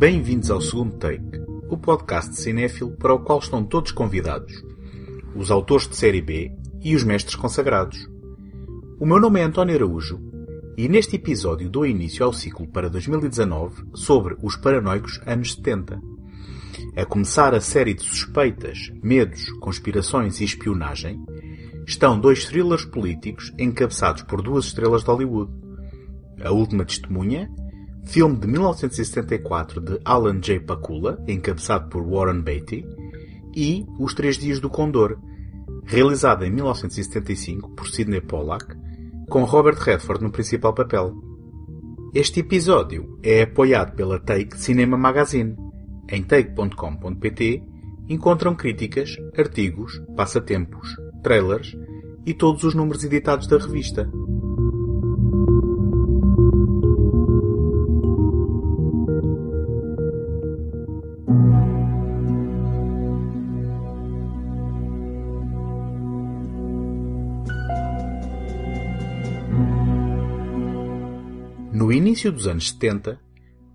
Bem-vindos 0.00 0.50
ao 0.50 0.62
segundo 0.62 0.96
take, 0.96 1.44
o 1.68 1.76
podcast 1.76 2.34
cinéfilo 2.34 2.92
para 2.92 3.12
o 3.12 3.18
qual 3.18 3.38
estão 3.38 3.62
todos 3.62 3.92
convidados, 3.92 4.64
os 5.36 5.50
autores 5.50 5.86
de 5.86 5.94
série 5.94 6.22
B 6.22 6.50
e 6.80 6.96
os 6.96 7.04
mestres 7.04 7.34
consagrados. 7.34 8.08
O 8.98 9.04
meu 9.04 9.20
nome 9.20 9.40
é 9.40 9.42
António 9.42 9.74
Araújo 9.74 10.18
e 10.74 10.88
neste 10.88 11.16
episódio 11.16 11.68
dou 11.68 11.84
início 11.84 12.24
ao 12.24 12.32
ciclo 12.32 12.66
para 12.66 12.88
2019 12.88 13.88
sobre 13.92 14.38
os 14.42 14.56
paranoicos 14.56 15.20
anos 15.26 15.52
70. 15.52 16.00
A 16.96 17.04
começar 17.04 17.54
a 17.54 17.60
série 17.60 17.92
de 17.92 18.02
suspeitas, 18.02 18.90
medos, 19.02 19.50
conspirações 19.60 20.40
e 20.40 20.44
espionagem, 20.44 21.22
estão 21.86 22.18
dois 22.18 22.46
thrillers 22.46 22.86
políticos 22.86 23.52
encabeçados 23.58 24.22
por 24.22 24.40
duas 24.40 24.64
estrelas 24.64 25.02
de 25.02 25.08
Hollywood. 25.10 25.52
A 26.42 26.50
Última 26.52 26.86
Testemunha, 26.86 27.50
filme 28.04 28.36
de 28.36 28.46
1974 28.46 29.80
de 29.80 30.00
Alan 30.04 30.40
J. 30.40 30.60
Pakula, 30.60 31.22
encabeçado 31.28 31.88
por 31.88 32.02
Warren 32.02 32.42
Beatty, 32.42 32.84
e 33.54 33.84
Os 33.98 34.14
Três 34.14 34.38
Dias 34.38 34.60
do 34.60 34.70
Condor, 34.70 35.18
realizado 35.84 36.44
em 36.44 36.50
1975 36.50 37.70
por 37.70 37.88
Sidney 37.88 38.20
Pollack, 38.20 38.76
com 39.28 39.44
Robert 39.44 39.78
Redford 39.78 40.22
no 40.22 40.30
principal 40.30 40.72
papel. 40.72 41.14
Este 42.14 42.40
episódio 42.40 43.18
é 43.22 43.42
apoiado 43.42 43.94
pela 43.94 44.18
Take 44.18 44.58
Cinema 44.58 44.96
Magazine. 44.96 45.56
Em 46.08 46.22
take.com.pt 46.22 47.62
encontram 48.08 48.56
críticas, 48.56 49.16
artigos, 49.36 50.02
passatempos, 50.16 50.88
trailers 51.22 51.76
e 52.26 52.34
todos 52.34 52.64
os 52.64 52.74
números 52.74 53.04
editados 53.04 53.46
da 53.46 53.58
revista. 53.58 54.10
Início 72.20 72.32
dos 72.32 72.46
anos 72.46 72.68
70, 72.68 73.18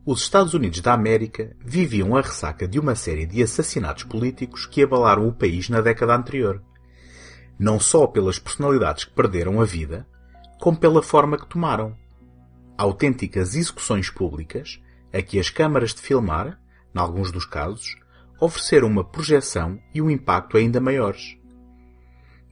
os 0.05 0.21
Estados 0.21 0.53
Unidos 0.53 0.79
da 0.79 0.93
América 0.93 1.55
viviam 1.59 2.15
a 2.15 2.21
ressaca 2.21 2.67
de 2.67 2.79
uma 2.79 2.93
série 2.93 3.25
de 3.25 3.41
assassinatos 3.41 4.03
políticos 4.03 4.67
que 4.67 4.83
abalaram 4.83 5.27
o 5.27 5.33
país 5.33 5.67
na 5.67 5.81
década 5.81 6.15
anterior. 6.15 6.61
Não 7.57 7.79
só 7.79 8.05
pelas 8.05 8.37
personalidades 8.37 9.05
que 9.05 9.15
perderam 9.15 9.59
a 9.59 9.65
vida, 9.65 10.07
como 10.59 10.77
pela 10.77 11.01
forma 11.01 11.39
que 11.39 11.47
tomaram. 11.47 11.97
Autênticas 12.77 13.55
execuções 13.55 14.11
públicas 14.11 14.79
a 15.11 15.23
que 15.23 15.39
as 15.39 15.49
câmaras 15.49 15.95
de 15.95 16.01
filmar, 16.01 16.59
em 16.93 16.99
alguns 16.99 17.31
dos 17.31 17.45
casos, 17.45 17.95
ofereceram 18.39 18.87
uma 18.87 19.03
projeção 19.03 19.79
e 19.91 20.03
um 20.03 20.09
impacto 20.11 20.55
ainda 20.55 20.79
maiores. 20.79 21.35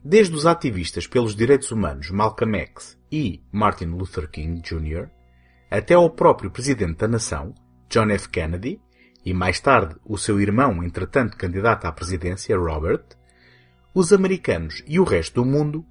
Desde 0.04 0.34
os 0.34 0.44
ativistas 0.44 1.06
pelos 1.06 1.36
direitos 1.36 1.70
humanos 1.70 2.10
Malcolm 2.10 2.58
X 2.58 2.98
e 3.12 3.40
Martin 3.52 3.86
Luther 3.86 4.28
King 4.28 4.60
Jr., 4.60 5.13
até 5.76 5.94
ao 5.94 6.08
próprio 6.08 6.52
presidente 6.52 6.98
da 6.98 7.08
nação, 7.08 7.52
John 7.90 8.08
F. 8.10 8.28
Kennedy, 8.28 8.80
e 9.24 9.34
mais 9.34 9.58
tarde 9.58 9.96
o 10.04 10.16
seu 10.16 10.40
irmão, 10.40 10.84
entretanto 10.84 11.36
candidato 11.36 11.86
à 11.86 11.90
presidência, 11.90 12.56
Robert, 12.56 13.04
os 13.92 14.12
americanos 14.12 14.84
e 14.86 15.00
o 15.00 15.04
resto 15.04 15.42
do 15.42 15.44
mundo 15.44 15.84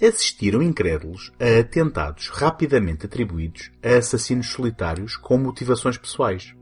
assistiram 0.00 0.62
incrédulos 0.62 1.30
a 1.38 1.60
atentados 1.60 2.28
rapidamente 2.28 3.04
atribuídos 3.04 3.70
a 3.84 3.98
assassinos 3.98 4.48
solitários 4.50 5.14
com 5.16 5.36
motivações 5.36 5.98
pessoais. 5.98 6.54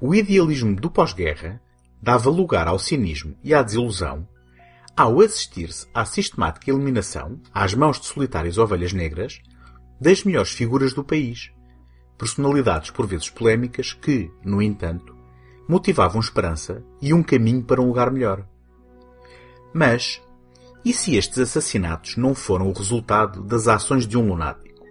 O 0.00 0.14
idealismo 0.14 0.76
do 0.76 0.88
pós-guerra 0.88 1.60
dava 2.00 2.30
lugar 2.30 2.68
ao 2.68 2.78
cinismo 2.78 3.36
e 3.42 3.52
à 3.52 3.60
desilusão 3.60 4.28
ao 4.96 5.20
assistir-se 5.20 5.88
à 5.92 6.04
sistemática 6.04 6.70
eliminação, 6.70 7.40
às 7.52 7.74
mãos 7.74 7.98
de 7.98 8.06
solitárias 8.06 8.56
ovelhas 8.56 8.92
negras, 8.92 9.42
das 10.04 10.22
melhores 10.22 10.50
figuras 10.50 10.92
do 10.92 11.02
país, 11.02 11.50
personalidades 12.18 12.90
por 12.90 13.06
vezes 13.06 13.30
polémicas 13.30 13.94
que, 13.94 14.30
no 14.44 14.60
entanto, 14.60 15.16
motivavam 15.66 16.20
esperança 16.20 16.84
e 17.00 17.14
um 17.14 17.22
caminho 17.22 17.62
para 17.62 17.80
um 17.80 17.86
lugar 17.86 18.10
melhor. 18.10 18.46
Mas, 19.72 20.20
e 20.84 20.92
se 20.92 21.16
estes 21.16 21.38
assassinatos 21.38 22.18
não 22.18 22.34
foram 22.34 22.68
o 22.68 22.72
resultado 22.74 23.42
das 23.42 23.66
ações 23.66 24.06
de 24.06 24.18
um 24.18 24.28
lunático, 24.28 24.84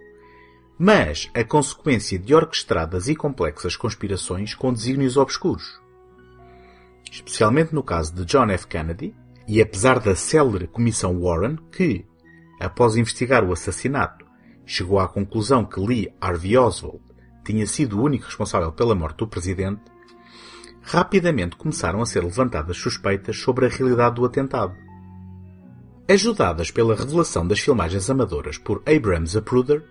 mas 0.76 1.30
a 1.32 1.44
consequência 1.44 2.18
de 2.18 2.34
orquestradas 2.34 3.06
e 3.06 3.14
complexas 3.14 3.76
conspirações 3.76 4.52
com 4.52 4.72
desígnios 4.72 5.16
obscuros? 5.16 5.80
Especialmente 7.08 7.72
no 7.72 7.84
caso 7.84 8.12
de 8.12 8.24
John 8.24 8.50
F. 8.50 8.66
Kennedy, 8.66 9.14
e 9.46 9.62
apesar 9.62 10.00
da 10.00 10.16
célere 10.16 10.66
Comissão 10.66 11.20
Warren, 11.20 11.56
que, 11.70 12.04
após 12.58 12.96
investigar 12.96 13.44
o 13.44 13.52
assassinato, 13.52 14.23
chegou 14.66 14.98
à 14.98 15.08
conclusão 15.08 15.64
que 15.64 15.80
Lee 15.80 16.12
Harvey 16.20 16.56
Oswald 16.56 17.00
tinha 17.44 17.66
sido 17.66 17.98
o 17.98 18.02
único 18.02 18.24
responsável 18.24 18.72
pela 18.72 18.94
morte 18.94 19.18
do 19.18 19.26
presidente, 19.26 19.82
rapidamente 20.82 21.56
começaram 21.56 22.00
a 22.00 22.06
ser 22.06 22.22
levantadas 22.22 22.76
suspeitas 22.76 23.36
sobre 23.38 23.66
a 23.66 23.68
realidade 23.68 24.16
do 24.16 24.24
atentado. 24.24 24.74
Ajudadas 26.08 26.70
pela 26.70 26.94
revelação 26.94 27.46
das 27.46 27.60
filmagens 27.60 28.10
amadoras 28.10 28.58
por 28.58 28.82
Abraham 28.86 29.26
Zapruder, 29.26 29.82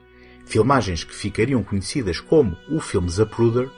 filmagens 0.46 1.04
que 1.04 1.14
ficariam 1.14 1.64
conhecidas 1.64 2.20
como 2.20 2.56
o 2.70 2.80
filme 2.80 3.10
Zapruder, 3.10 3.70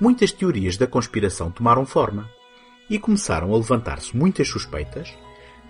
muitas 0.00 0.32
teorias 0.32 0.76
da 0.76 0.86
conspiração 0.86 1.50
tomaram 1.50 1.86
forma 1.86 2.28
e 2.90 2.98
começaram 2.98 3.54
a 3.54 3.56
levantar-se 3.56 4.16
muitas 4.16 4.48
suspeitas, 4.48 5.16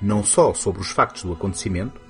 não 0.00 0.24
só 0.24 0.54
sobre 0.54 0.80
os 0.80 0.90
factos 0.90 1.22
do 1.22 1.32
acontecimento, 1.32 2.00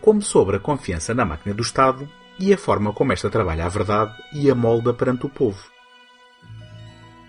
como 0.00 0.22
sobre 0.22 0.56
a 0.56 0.60
confiança 0.60 1.14
na 1.14 1.24
máquina 1.24 1.54
do 1.54 1.62
Estado 1.62 2.08
e 2.38 2.52
a 2.52 2.58
forma 2.58 2.92
como 2.92 3.12
esta 3.12 3.28
trabalha 3.28 3.66
a 3.66 3.68
verdade 3.68 4.14
e 4.32 4.50
a 4.50 4.54
molda 4.54 4.94
perante 4.94 5.26
o 5.26 5.28
povo. 5.28 5.62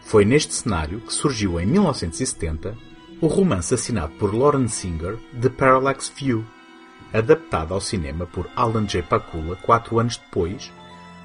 Foi 0.01 0.25
neste 0.25 0.53
cenário 0.53 1.01
que 1.01 1.13
surgiu 1.13 1.59
em 1.59 1.65
1970 1.65 2.75
o 3.21 3.27
romance 3.27 3.73
assinado 3.73 4.13
por 4.13 4.33
Lawrence 4.33 4.75
Singer 4.75 5.17
The 5.39 5.49
Parallax 5.49 6.11
View, 6.17 6.43
adaptado 7.13 7.73
ao 7.73 7.81
cinema 7.81 8.25
por 8.25 8.49
Alan 8.55 8.85
J. 8.85 9.03
Pakula 9.03 9.55
quatro 9.57 9.99
anos 9.99 10.17
depois, 10.17 10.71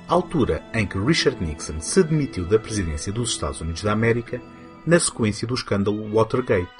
altura 0.06 0.62
em 0.74 0.86
que 0.86 0.98
Richard 0.98 1.42
Nixon 1.42 1.80
se 1.80 2.02
demitiu 2.02 2.44
da 2.44 2.58
presidência 2.58 3.12
dos 3.12 3.30
Estados 3.30 3.60
Unidos 3.60 3.82
da 3.82 3.92
América 3.92 4.42
na 4.86 5.00
sequência 5.00 5.46
do 5.46 5.54
escândalo 5.54 6.12
Watergate. 6.12 6.70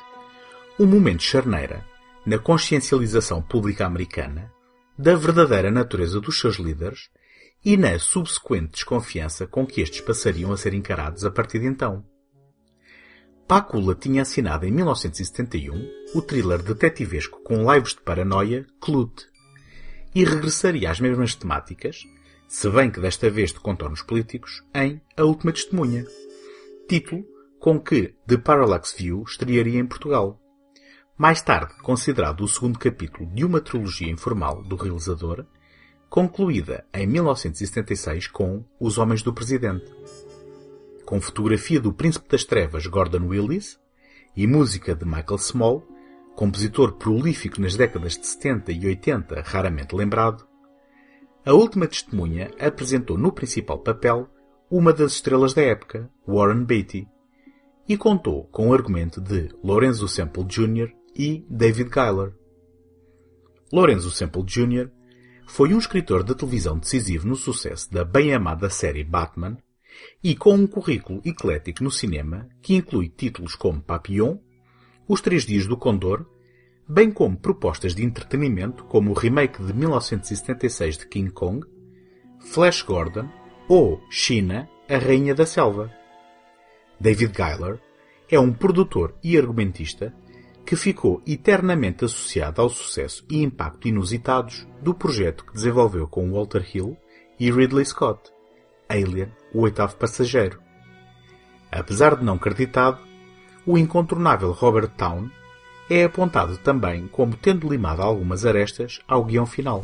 Um 0.78 0.87
momento 0.87 1.22
charneira 1.22 1.84
na 2.27 2.38
consciencialização 2.38 3.41
pública 3.41 3.87
americana 3.87 4.53
da 4.98 5.14
verdadeira 5.14 5.70
natureza 5.70 6.20
dos 6.20 6.38
seus 6.38 6.56
líderes 6.56 7.10
e 7.64 7.76
na 7.76 7.98
subsequente 7.98 8.72
desconfiança 8.72 9.46
com 9.46 9.66
que 9.66 9.80
estes 9.80 10.00
passariam 10.00 10.52
a 10.52 10.56
ser 10.56 10.72
encarados 10.72 11.24
a 11.24 11.30
partir 11.30 11.58
de 11.58 11.66
então. 11.66 12.04
Pácula 13.46 13.94
tinha 13.94 14.22
assinado 14.22 14.66
em 14.66 14.72
1971 14.72 15.88
o 16.14 16.22
thriller 16.22 16.62
detetivesco 16.62 17.40
com 17.42 17.72
lives 17.72 17.94
de 17.94 18.00
paranoia 18.00 18.66
Clute 18.80 19.26
e 20.14 20.24
regressaria 20.24 20.90
às 20.90 20.98
mesmas 20.98 21.34
temáticas, 21.34 22.04
se 22.48 22.68
bem 22.70 22.90
que 22.90 23.00
desta 23.00 23.28
vez 23.28 23.52
de 23.52 23.60
contornos 23.60 24.02
políticos, 24.02 24.64
em 24.74 25.00
A 25.16 25.24
Última 25.24 25.53
Testemunha, 25.53 26.06
título 26.88 27.24
com 27.60 27.78
que 27.78 28.15
The 28.26 28.38
Parallax 28.38 28.94
View 28.97 29.24
estrearia 29.26 29.78
em 29.78 29.86
Portugal. 29.86 30.41
Mais 31.18 31.41
tarde 31.41 31.72
considerado 31.83 32.42
o 32.42 32.48
segundo 32.48 32.78
capítulo 32.78 33.27
de 33.33 33.42
uma 33.42 33.59
trilogia 33.59 34.10
informal 34.10 34.63
do 34.63 34.77
realizador, 34.77 35.47
concluída 36.10 36.84
em 36.92 37.07
1976 37.07 38.27
com 38.28 38.63
Os 38.78 38.98
Homens 38.98 39.22
do 39.22 39.33
Presidente. 39.33 39.91
Com 41.07 41.18
fotografia 41.18 41.80
do 41.80 41.91
Príncipe 41.91 42.28
das 42.28 42.45
Trevas 42.45 42.86
Gordon 42.86 43.28
Willis 43.28 43.80
e 44.36 44.47
música 44.47 44.95
de 44.95 45.07
Michael 45.07 45.39
Small, 45.39 45.89
compositor 46.34 46.92
prolífico 46.92 47.62
nas 47.62 47.77
décadas 47.77 48.19
de 48.19 48.27
70 48.27 48.72
e 48.72 48.86
80 48.86 49.41
raramente 49.41 49.97
lembrado, 49.97 50.47
a 51.47 51.54
última 51.54 51.86
testemunha 51.86 52.51
apresentou 52.60 53.16
no 53.16 53.33
principal 53.33 53.78
papel 53.78 54.28
uma 54.71 54.92
das 54.92 55.12
estrelas 55.12 55.54
da 55.54 55.62
época, 55.62 56.10
Warren 56.28 56.65
Beatty, 56.65 57.09
e 57.89 57.97
contou 57.97 58.45
com 58.48 58.69
o 58.69 58.74
argumento 58.74 59.19
de 59.19 59.48
Lorenzo 59.62 60.09
Semple 60.09 60.45
Jr. 60.45 60.96
e 61.16 61.45
David 61.48 61.91
Giler. 61.92 62.33
Lorenzo 63.72 64.10
Semple 64.10 64.45
Jr. 64.45 64.91
foi 65.47 65.72
um 65.72 65.78
escritor 65.78 66.22
de 66.22 66.34
televisão 66.34 66.78
decisivo 66.78 67.27
no 67.27 67.34
sucesso 67.34 67.91
da 67.91 68.04
bem-amada 68.04 68.68
série 68.68 69.03
Batman 69.03 69.57
e 70.22 70.36
com 70.36 70.54
um 70.54 70.66
currículo 70.66 71.22
eclético 71.24 71.83
no 71.83 71.91
cinema 71.91 72.48
que 72.63 72.74
inclui 72.74 73.09
títulos 73.09 73.54
como 73.54 73.80
Papillon, 73.80 74.36
Os 75.09 75.21
Três 75.21 75.45
Dias 75.45 75.66
do 75.66 75.77
Condor, 75.77 76.27
bem 76.89 77.10
como 77.10 77.36
propostas 77.36 77.95
de 77.95 78.04
entretenimento 78.04 78.84
como 78.84 79.10
o 79.10 79.15
remake 79.15 79.62
de 79.65 79.72
1976 79.72 80.98
de 80.98 81.09
King 81.09 81.30
Kong, 81.30 81.66
Flash 82.41 82.83
Gordon 82.83 83.28
ou 83.69 84.01
China, 84.10 84.69
a 84.89 84.98
Rainha 84.98 85.34
da 85.34 85.47
Selva. 85.47 85.91
David 87.01 87.33
Geiler, 87.36 87.80
é 88.30 88.39
um 88.39 88.53
produtor 88.53 89.15
e 89.22 89.36
argumentista 89.36 90.15
que 90.66 90.74
ficou 90.74 91.22
eternamente 91.24 92.04
associado 92.04 92.60
ao 92.60 92.68
sucesso 92.68 93.24
e 93.30 93.41
impacto 93.41 93.86
inusitados 93.86 94.66
do 94.83 94.92
projeto 94.92 95.45
que 95.47 95.53
desenvolveu 95.54 96.09
com 96.09 96.33
Walter 96.33 96.68
Hill 96.74 96.97
e 97.39 97.51
Ridley 97.53 97.84
Scott, 97.84 98.33
Alien, 98.89 99.33
o 99.54 99.60
oitavo 99.63 99.97
passageiro. 99.97 100.60
Apesar 101.71 102.16
de 102.16 102.24
não 102.24 102.36
creditado, 102.36 102.98
o 103.65 103.78
incontornável 103.78 104.51
Robert 104.51 104.91
Town 104.97 105.30
é 105.89 106.04
apontado 106.04 106.57
também 106.59 107.07
como 107.07 107.36
tendo 107.36 107.71
limado 107.71 108.03
algumas 108.03 108.45
arestas 108.45 109.01
ao 109.07 109.24
guião 109.24 109.47
final. 109.47 109.83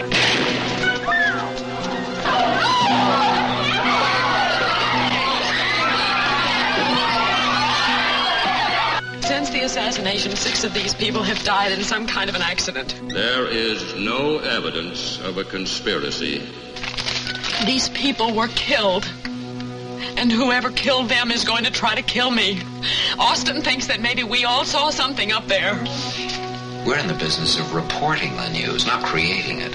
Since 0.00 0.14
the 9.50 9.60
assassination, 9.64 10.34
six 10.36 10.64
of 10.64 10.72
these 10.72 10.94
people 10.94 11.22
have 11.22 11.44
died 11.44 11.72
in 11.72 11.82
some 11.82 12.06
kind 12.06 12.30
of 12.30 12.34
an 12.34 12.40
accident. 12.40 12.98
There 13.08 13.46
is 13.46 13.94
no 13.94 14.38
evidence 14.38 15.20
of 15.20 15.36
a 15.36 15.44
conspiracy. 15.44 16.48
These 17.66 17.90
people 17.90 18.34
were 18.34 18.48
killed. 18.48 19.04
And 20.16 20.32
whoever 20.32 20.70
killed 20.70 21.10
them 21.10 21.30
is 21.30 21.44
going 21.44 21.64
to 21.64 21.70
try 21.70 21.94
to 21.94 22.02
kill 22.02 22.30
me. 22.30 22.62
Austin 23.18 23.60
thinks 23.60 23.88
that 23.88 24.00
maybe 24.00 24.24
we 24.24 24.46
all 24.46 24.64
saw 24.64 24.88
something 24.88 25.30
up 25.30 25.46
there. 25.46 25.78
We're 26.86 26.98
in 26.98 27.08
the 27.08 27.14
business 27.14 27.60
of 27.60 27.74
reporting 27.74 28.34
the 28.36 28.48
news, 28.48 28.86
not 28.86 29.04
creating 29.04 29.60
it. 29.60 29.72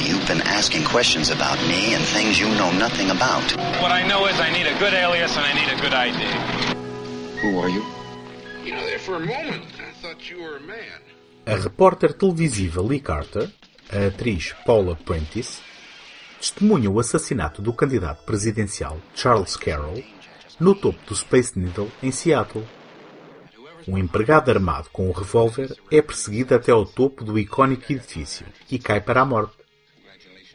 You've 0.00 0.26
been 0.28 0.40
asking 0.42 0.84
questions 0.84 1.30
about 1.30 1.58
me 1.66 1.94
and 1.94 2.04
things 2.04 2.38
you 2.38 2.46
know 2.56 2.70
nothing 2.78 3.10
about. 3.10 3.42
What 3.82 3.90
I 3.90 4.06
know 4.06 4.26
is 4.26 4.38
I 4.38 4.50
need 4.52 4.66
a 4.66 4.78
good 4.78 4.94
alias 4.94 5.36
and 5.36 5.44
I 5.44 5.52
need 5.52 5.68
a 5.68 5.80
good 5.80 5.92
ID. 5.92 6.20
Who 7.42 7.58
are 7.58 7.68
you? 7.68 7.84
You 8.64 8.72
know, 8.74 8.84
there 8.86 9.00
for 9.00 9.16
a 9.16 9.20
moment, 9.20 9.66
I 9.80 9.90
thought 10.00 10.30
you 10.30 10.42
were 10.42 10.56
a 10.56 10.60
man. 10.60 11.00
A 11.44 11.56
repórter 11.56 12.12
televisiva 12.12 12.82
Lee 12.82 13.00
Carter, 13.00 13.50
a 13.90 14.06
atriz 14.06 14.54
Paula 14.64 14.94
Prentice, 14.94 15.60
testemunha 16.38 16.88
o 16.88 17.00
assassinato 17.00 17.60
do 17.60 17.72
candidato 17.72 18.22
presidencial 18.24 19.00
Charles 19.14 19.56
Carroll 19.56 20.04
no 20.60 20.74
topo 20.74 20.98
do 21.06 21.14
Space 21.14 21.58
Needle 21.58 21.90
em 22.02 22.10
Seattle. 22.10 22.64
Um 23.88 23.96
empregado 23.96 24.50
armado 24.50 24.90
com 24.90 25.08
um 25.08 25.12
revólver 25.12 25.74
é 25.90 26.02
perseguido 26.02 26.54
até 26.54 26.70
ao 26.70 26.84
topo 26.84 27.24
do 27.24 27.38
icónico 27.38 27.90
edifício 27.90 28.44
e 28.70 28.78
cai 28.78 29.00
para 29.00 29.22
a 29.22 29.24
morte. 29.24 29.56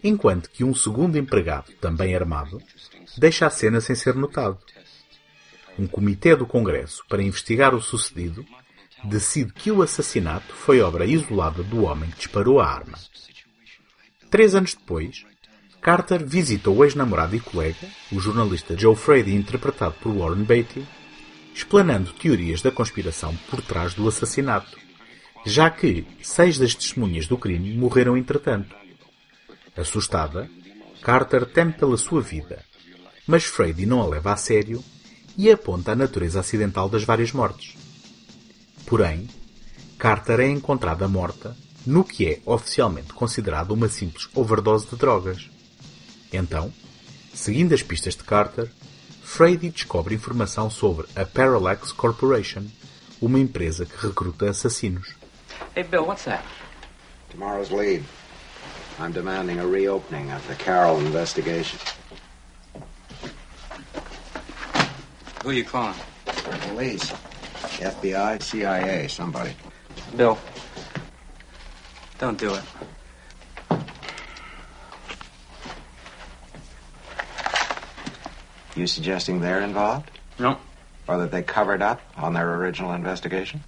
Enquanto 0.03 0.51
que 0.51 0.63
um 0.63 0.75
segundo 0.75 1.18
empregado, 1.18 1.71
também 1.81 2.15
armado, 2.15 2.62
deixa 3.18 3.47
a 3.47 3.50
cena 3.50 3.81
sem 3.81 3.95
ser 3.95 4.13
notado. 4.13 4.59
Um 5.80 5.88
comitê 5.88 6.35
do 6.35 6.45
Congresso 6.45 7.03
para 7.09 7.24
investigar 7.24 7.74
o 7.74 7.81
sucedido 7.81 8.45
decide 9.03 9.51
que 9.51 9.71
o 9.71 9.81
assassinato 9.81 10.53
foi 10.53 10.80
obra 10.81 11.03
isolada 11.03 11.63
do 11.63 11.85
homem 11.85 12.12
que 12.12 12.18
disparou 12.18 12.59
a 12.59 12.68
arma. 12.68 13.00
Três 14.30 14.53
anos 14.53 14.75
depois, 14.75 15.25
Carter 15.81 16.24
visita 16.24 16.69
o 16.69 16.83
ex-namorado 16.83 17.35
e 17.35 17.39
colega, 17.39 17.88
o 18.12 18.19
jornalista 18.19 18.77
Joe 18.77 18.95
Frady, 18.95 19.33
interpretado 19.33 19.95
por 20.00 20.15
Warren 20.15 20.44
Beatty, 20.44 20.85
explanando 21.54 22.14
teorias 22.14 22.62
da 22.62 22.72
conspiração 22.72 23.36
por 23.50 23.62
trás 23.62 23.94
do 23.94 24.08
assassinato, 24.08 24.78
já 25.46 25.70
que 25.70 26.06
seis 26.22 26.58
das 26.58 26.74
testemunhas 26.74 27.28
do 27.28 27.38
crime 27.38 27.76
morreram 27.76 28.18
entretanto. 28.18 28.76
Assustada, 29.76 30.50
Carter 31.02 31.46
teme 31.46 31.74
pela 31.74 31.98
sua 31.98 32.22
vida, 32.22 32.64
mas 33.28 33.44
Frady 33.44 33.86
não 33.86 34.02
a 34.02 34.08
leva 34.08 34.34
a 34.34 34.38
sério 34.38 34.84
e 35.38 35.52
aponta 35.52 35.92
a 35.92 35.96
natureza 35.96 36.40
acidental 36.40 36.88
das 36.88 37.04
várias 37.04 37.32
mortes. 37.32 37.76
Porém, 38.86 39.28
Carter 39.98 40.40
é 40.42 40.48
encontrada 40.48 41.08
morta 41.08 41.56
no 41.86 42.04
que 42.04 42.26
é 42.28 42.42
oficialmente 42.46 43.14
considerado 43.14 43.72
uma 43.72 43.90
simples 43.90 44.30
overdose 44.34 44.88
de 44.88 44.96
drogas. 44.96 45.50
Então, 46.32 46.72
seguindo 47.34 47.74
as 47.74 47.84
pistas 47.84 48.16
de 48.16 48.24
Carter, 48.24 48.70
Frady 49.33 49.71
descobre 49.71 50.13
informação 50.13 50.69
sobre 50.69 51.07
a 51.15 51.25
Parallax 51.25 51.91
Corporation, 51.91 52.68
uma 53.19 53.39
empresa 53.39 53.83
que 53.83 54.06
recruta 54.06 54.47
assassinos. 54.47 55.15
Hey, 55.75 55.81
Bill, 55.81 56.06
what's 56.06 56.25
that? 56.25 56.44
Tomorrow's 57.31 57.71
lead. 57.71 58.03
I'm 59.00 59.12
demanding 59.12 59.59
a 59.59 59.65
reopening 59.65 60.31
of 60.31 60.47
the 60.47 60.53
Carroll 60.53 61.00
investigation. 61.00 61.80
Who 65.44 65.50
are 65.50 65.53
you 65.53 65.65
calling? 65.65 65.97
Police. 66.69 67.12
FBI, 67.81 68.39
CIA, 68.39 69.07
somebody. 69.07 69.56
Bill. 70.15 70.38
Don't 72.19 72.38
do 72.38 72.53
it. 72.53 72.63
You 78.75 78.88
suggesting 78.88 79.40
they're 79.42 79.62
involved? 79.62 80.10
No. 80.40 80.58
Or 81.08 81.18
that 81.20 81.31
they 81.31 81.44
covered 81.44 81.81
up 81.81 82.02
on 82.18 82.34
their 82.34 82.56
original 82.56 82.94
investigation? 82.94 83.64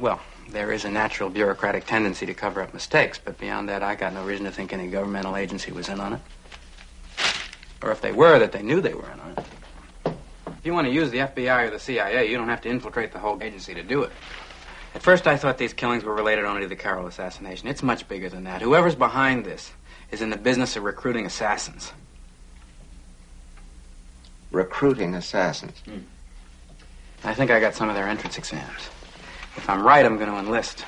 Well, 0.00 0.20
there 0.50 0.72
is 0.72 0.84
a 0.84 0.90
natural 0.90 1.28
bureaucratic 1.28 1.86
tendency 1.86 2.26
to 2.26 2.34
cover 2.34 2.62
up 2.62 2.72
mistakes, 2.72 3.20
but 3.22 3.38
beyond 3.38 3.68
that, 3.68 3.82
I 3.82 3.94
got 3.94 4.14
no 4.14 4.24
reason 4.24 4.46
to 4.46 4.50
think 4.50 4.72
any 4.72 4.88
governmental 4.88 5.36
agency 5.36 5.70
was 5.72 5.88
in 5.88 6.00
on 6.00 6.14
it. 6.14 6.20
Or 7.82 7.92
if 7.92 8.00
they 8.00 8.12
were, 8.12 8.38
that 8.38 8.52
they 8.52 8.62
knew 8.62 8.80
they 8.80 8.94
were 8.94 9.10
in 9.10 9.20
on 9.20 9.34
it. 9.36 9.44
If 10.58 10.66
you 10.66 10.72
want 10.72 10.86
to 10.86 10.92
use 10.92 11.10
the 11.10 11.18
FBI 11.18 11.68
or 11.68 11.70
the 11.70 11.78
CIA, 11.78 12.28
you 12.28 12.36
don't 12.36 12.48
have 12.48 12.62
to 12.62 12.68
infiltrate 12.68 13.12
the 13.12 13.18
whole 13.18 13.40
agency 13.42 13.74
to 13.74 13.82
do 13.82 14.02
it. 14.02 14.10
At 14.94 15.02
first, 15.02 15.26
I 15.26 15.36
thought 15.36 15.58
these 15.58 15.72
killings 15.72 16.02
were 16.02 16.14
related 16.14 16.44
only 16.44 16.62
to 16.62 16.68
the 16.68 16.74
Carroll 16.74 17.06
assassination. 17.06 17.68
It's 17.68 17.82
much 17.82 18.08
bigger 18.08 18.28
than 18.28 18.44
that. 18.44 18.62
Whoever's 18.62 18.96
behind 18.96 19.44
this 19.44 19.72
is 20.10 20.22
in 20.22 20.30
the 20.30 20.36
business 20.36 20.76
of 20.76 20.82
recruiting 20.82 21.26
assassins. 21.26 21.92
Recruiting 24.50 25.14
assassins. 25.14 25.78
Hmm. 25.84 25.98
I 27.24 27.34
think 27.34 27.50
I 27.50 27.60
got 27.60 27.74
some 27.74 27.88
of 27.88 27.94
their 27.94 28.08
entrance 28.08 28.38
exams. 28.38 28.88
If 29.56 29.68
I'm 29.68 29.82
right, 29.82 30.06
I'm 30.06 30.16
going 30.16 30.30
to 30.30 30.38
enlist. 30.38 30.84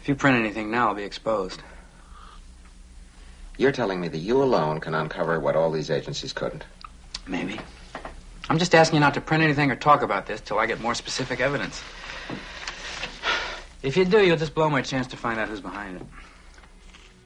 If 0.00 0.08
you 0.08 0.14
print 0.14 0.38
anything 0.38 0.70
now, 0.70 0.88
I'll 0.88 0.94
be 0.94 1.04
exposed. 1.04 1.62
You're 3.56 3.72
telling 3.72 4.00
me 4.00 4.08
that 4.08 4.18
you 4.18 4.42
alone 4.42 4.80
can 4.80 4.94
uncover 4.94 5.38
what 5.38 5.54
all 5.54 5.70
these 5.70 5.90
agencies 5.90 6.32
couldn't? 6.32 6.64
Maybe. 7.26 7.58
I'm 8.50 8.58
just 8.58 8.74
asking 8.74 8.96
you 8.96 9.00
not 9.00 9.14
to 9.14 9.20
print 9.20 9.42
anything 9.44 9.70
or 9.70 9.76
talk 9.76 10.02
about 10.02 10.26
this 10.26 10.40
till 10.40 10.58
I 10.58 10.66
get 10.66 10.80
more 10.80 10.94
specific 10.94 11.40
evidence. 11.40 11.82
If 13.82 13.96
you 13.96 14.04
do, 14.04 14.18
you'll 14.24 14.36
just 14.36 14.54
blow 14.54 14.68
my 14.68 14.82
chance 14.82 15.06
to 15.08 15.16
find 15.16 15.38
out 15.38 15.48
who's 15.48 15.60
behind 15.60 15.96
it. 15.96 16.06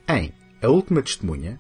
Em 0.07 0.33
A 0.63 0.67
Última 0.67 1.03
Testemunha, 1.03 1.59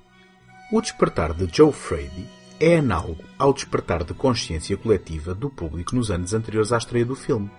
o 0.72 0.80
despertar 0.80 1.32
de 1.32 1.46
Joe 1.46 1.72
Frady 1.72 2.37
é 2.60 2.78
análogo 2.78 3.22
ao 3.38 3.52
despertar 3.52 4.02
de 4.02 4.12
consciência 4.12 4.76
coletiva 4.76 5.34
do 5.34 5.48
público 5.48 5.94
nos 5.94 6.10
anos 6.10 6.34
anteriores 6.34 6.72
à 6.72 6.78
estreia 6.78 7.04
do 7.04 7.14
filme. 7.14 7.50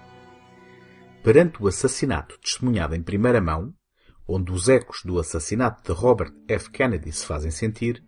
Perante 1.23 1.61
o 1.61 1.67
assassinato 1.67 2.37
testemunhado 2.39 2.95
em 2.95 3.01
primeira 3.01 3.39
mão, 3.39 3.73
onde 4.27 4.51
os 4.51 4.67
ecos 4.67 5.01
do 5.03 5.17
assassinato 5.17 5.81
de 5.83 5.97
Robert 5.97 6.33
F. 6.47 6.69
Kennedy 6.69 7.11
se 7.11 7.25
fazem 7.25 7.49
sentir, 7.49 8.03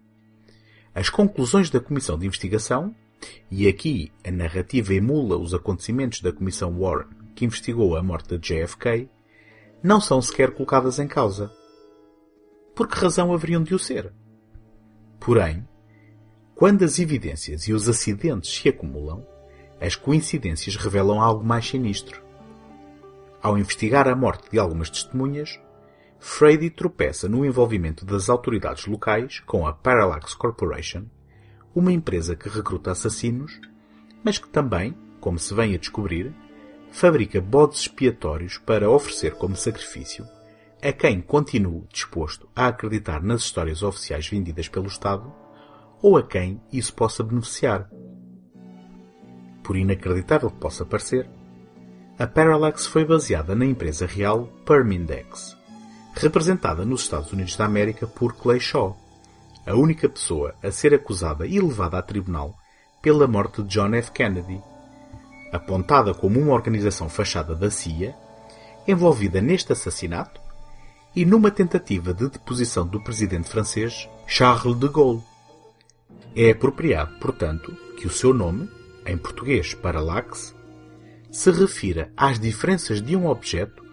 as 0.94 1.10
conclusões 1.10 1.70
da 1.70 1.80
Comissão 1.80 2.20
de 2.20 2.28
Investigação, 2.28 2.94
e 3.50 3.68
aqui 3.68 4.12
a 4.26 4.32
narrativa 4.32 4.94
emula 4.94 5.38
os 5.38 5.54
acontecimentos 5.54 6.22
da 6.22 6.34
Comissão 6.34 6.78
Warren 6.78 7.08
que 7.36 7.46
investigou 7.46 7.96
a 7.96 8.04
morte 8.04 8.38
de 8.38 8.40
JFK, 8.40 9.10
não 9.82 10.02
são 10.02 10.22
sequer 10.22 10.52
colocadas 10.52 11.00
em 11.00 11.08
causa. 11.08 11.52
Por 12.76 12.88
que 12.88 13.00
razão 13.00 13.34
haveriam 13.34 13.64
de 13.64 13.74
o 13.74 13.80
ser? 13.80 14.14
Porém, 15.20 15.66
quando 16.62 16.86
as 16.86 17.00
evidências 17.00 17.64
e 17.64 17.74
os 17.74 17.90
acidentes 17.90 18.54
se 18.54 18.70
acumulam, 18.70 19.26
as 19.80 19.96
coincidências 19.96 20.76
revelam 20.76 21.20
algo 21.20 21.44
mais 21.44 21.68
sinistro. 21.68 22.22
Ao 23.42 23.58
investigar 23.58 24.08
a 24.08 24.16
morte 24.16 24.48
de 24.52 24.60
algumas 24.60 24.88
testemunhas, 24.88 25.60
Frady 26.20 26.70
tropeça 26.70 27.28
no 27.28 27.44
envolvimento 27.44 28.06
das 28.06 28.30
autoridades 28.30 28.86
locais 28.86 29.40
com 29.40 29.66
a 29.66 29.74
Parallax 29.74 30.36
Corporation, 30.36 31.06
uma 31.74 31.92
empresa 31.92 32.36
que 32.36 32.48
recruta 32.48 32.92
assassinos, 32.92 33.60
mas 34.24 34.38
que 34.38 34.48
também, 34.48 34.96
como 35.20 35.40
se 35.40 35.56
vem 35.56 35.74
a 35.74 35.80
descobrir, 35.80 36.32
fabrica 36.92 37.42
bodes 37.42 37.80
expiatórios 37.80 38.60
para 38.60 38.88
oferecer 38.88 39.34
como 39.34 39.56
sacrifício 39.56 40.28
a 40.80 40.94
quem 40.94 41.22
continue 41.22 41.88
disposto 41.92 42.48
a 42.56 42.68
acreditar 42.68 43.24
nas 43.24 43.42
histórias 43.42 43.82
oficiais 43.82 44.28
vendidas 44.28 44.68
pelo 44.68 44.86
Estado 44.86 45.41
ou 46.02 46.18
a 46.18 46.24
quem 46.24 46.62
isso 46.72 46.94
possa 46.94 47.24
beneficiar. 47.24 47.90
Por 49.64 49.78
inacreditável 49.78 50.50
que 50.50 50.58
possa 50.58 50.86
parecer, 50.86 51.30
a 52.18 52.28
Parallax 52.28 52.86
foi 52.86 53.06
baseada 53.06 53.56
na 53.56 53.66
empresa 53.66 54.06
real 54.06 54.48
Permindex, 54.66 55.58
representada 56.14 56.86
nos 56.86 57.02
Estados 57.02 57.32
Unidos 57.32 57.56
da 57.56 57.66
América 57.66 58.06
por 58.06 58.34
Clay 58.36 58.60
Shaw, 58.60 58.98
a 59.66 59.76
única 59.76 60.10
pessoa 60.10 60.56
a 60.62 60.72
ser 60.72 60.94
acusada 60.94 61.46
e 61.46 61.60
levada 61.60 61.98
a 61.98 62.02
tribunal 62.02 62.56
pela 63.02 63.28
morte 63.28 63.62
de 63.64 63.70
John 63.70 63.94
F. 63.96 64.12
Kennedy, 64.12 64.62
apontada 65.52 66.14
como 66.14 66.40
uma 66.40 66.54
organização 66.54 67.10
fachada 67.10 67.56
da 67.56 67.70
CIA, 67.70 68.16
envolvida 68.88 69.42
neste 69.42 69.72
assassinato 69.74 70.40
e 71.16 71.26
numa 71.26 71.52
tentativa 71.52 72.14
de 72.14 72.30
deposição 72.30 72.86
do 72.86 73.04
presidente 73.04 73.50
francês 73.50 74.10
Charles 74.26 74.78
de 74.78 74.88
Gaulle. 74.88 75.31
É 76.36 76.52
apropriado, 76.52 77.18
portanto, 77.20 77.76
que 77.98 78.08
o 78.08 78.12
seu 78.12 78.34
nome, 78.34 78.70
em 79.06 79.18
português 79.18 79.74
parallax, 79.74 80.56
se 81.32 81.52
refira 81.52 82.12
às 82.16 82.40
diferenças 82.40 83.02
de 83.02 83.16
um 83.16 83.28
objeto 83.28 83.86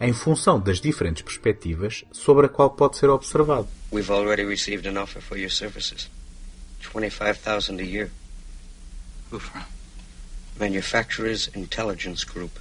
em 0.00 0.12
função 0.12 0.60
das 0.60 0.80
diferentes 0.80 1.22
perspectivas 1.22 2.04
sobre 2.12 2.46
a 2.46 2.48
qual 2.48 2.70
pode 2.70 2.96
ser 2.98 3.08
observado. 3.08 3.68
We've 3.92 4.12
already 4.12 4.44
received 4.44 4.86
an 4.86 5.00
offer 5.00 5.20
for 5.20 5.38
your 5.38 5.50
services. 5.50 6.08
25,000 6.80 7.80
a 7.80 7.82
year. 7.82 8.10
Who 9.32 9.40
from? 9.40 9.62
Manufacturers 10.58 11.50
Intelligence 11.54 12.24
Group. 12.24 12.52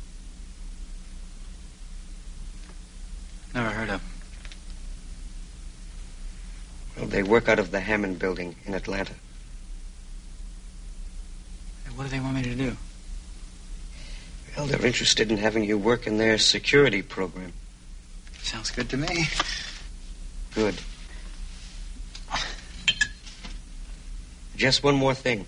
Never 3.53 3.69
heard 3.69 3.89
of 3.89 4.01
'em. 4.01 4.16
Well, 6.97 7.07
they 7.07 7.23
work 7.23 7.47
out 7.47 7.59
of 7.59 7.71
the 7.71 7.79
Hammond 7.79 8.19
building 8.19 8.55
in 8.65 8.73
Atlanta. 8.73 9.13
Hey, 11.85 11.91
What 11.95 12.05
do 12.05 12.09
they 12.09 12.19
want 12.19 12.35
me 12.35 12.43
to 12.43 12.55
do? 12.55 12.75
Well, 14.55 14.65
they're 14.65 14.85
interested 14.85 15.31
in 15.31 15.37
having 15.37 15.63
you 15.63 15.77
work 15.77 16.07
in 16.07 16.17
their 16.17 16.39
security 16.39 17.03
program. 17.03 17.53
Sounds 18.41 18.71
good 18.71 18.89
to 18.89 18.97
me. 18.97 19.27
Good. 20.55 20.75
Just 24.55 24.83
one 24.83 24.95
more 24.95 25.13
thing. 25.13 25.45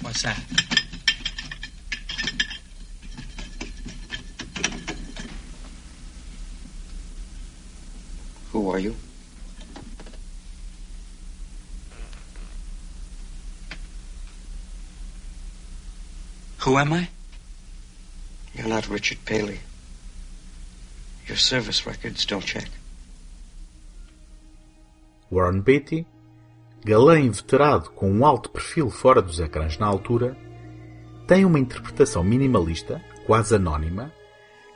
What's 0.00 0.22
that? 0.22 0.42
Who 8.52 8.70
are 8.70 8.80
you? 8.80 8.96
Who 16.58 16.76
am 16.76 16.92
I? 16.92 17.08
You're 18.54 18.68
not 18.68 18.88
Richard 18.88 19.24
Paley. 19.24 19.60
Your 21.26 21.38
service 21.38 21.86
records 21.86 22.26
don't 22.26 22.44
check. 22.44 22.68
Warren 25.30 25.60
Beatty, 25.60 26.04
galã 26.84 27.20
inveterado 27.20 27.90
com 27.90 28.10
um 28.10 28.26
alto 28.26 28.50
perfil 28.50 28.90
fora 28.90 29.22
dos 29.22 29.38
ecrãs 29.38 29.78
na 29.78 29.86
altura, 29.86 30.36
tem 31.26 31.44
uma 31.44 31.60
interpretação 31.60 32.24
minimalista, 32.24 33.00
quase 33.26 33.54
anónima, 33.54 34.12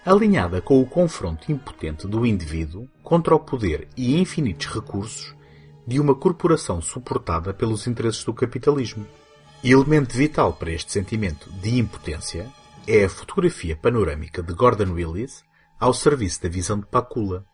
alinhada 0.04 0.60
com 0.60 0.80
o 0.80 0.86
confronto 0.86 1.50
impotente 1.50 2.06
do 2.06 2.26
indivíduo 2.26 2.86
contra 3.02 3.34
o 3.34 3.40
poder 3.40 3.88
e 3.96 4.20
infinitos 4.20 4.66
recursos 4.66 5.34
de 5.86 5.98
uma 5.98 6.14
corporação 6.14 6.80
suportada 6.82 7.54
pelos 7.54 7.86
interesses 7.86 8.22
do 8.22 8.34
capitalismo. 8.34 9.06
Elemento 9.62 10.14
vital 10.14 10.52
para 10.52 10.72
este 10.72 10.92
sentimento 10.92 11.50
de 11.52 11.78
impotência 11.78 12.50
é 12.86 13.04
a 13.04 13.08
fotografia 13.08 13.74
panorâmica 13.74 14.42
de 14.42 14.52
Gordon 14.52 14.92
Willis 14.92 15.42
ao 15.80 15.94
serviço 15.94 16.42
da 16.42 16.50
visão 16.50 16.78
de 16.78 16.86
Pakula. 16.86 17.46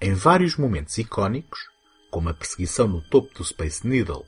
Em 0.00 0.12
vários 0.12 0.56
momentos 0.56 0.98
icónicos, 0.98 1.60
como 2.10 2.28
a 2.28 2.34
perseguição 2.34 2.88
no 2.88 3.00
topo 3.00 3.32
do 3.32 3.44
Space 3.44 3.86
Needle, 3.86 4.24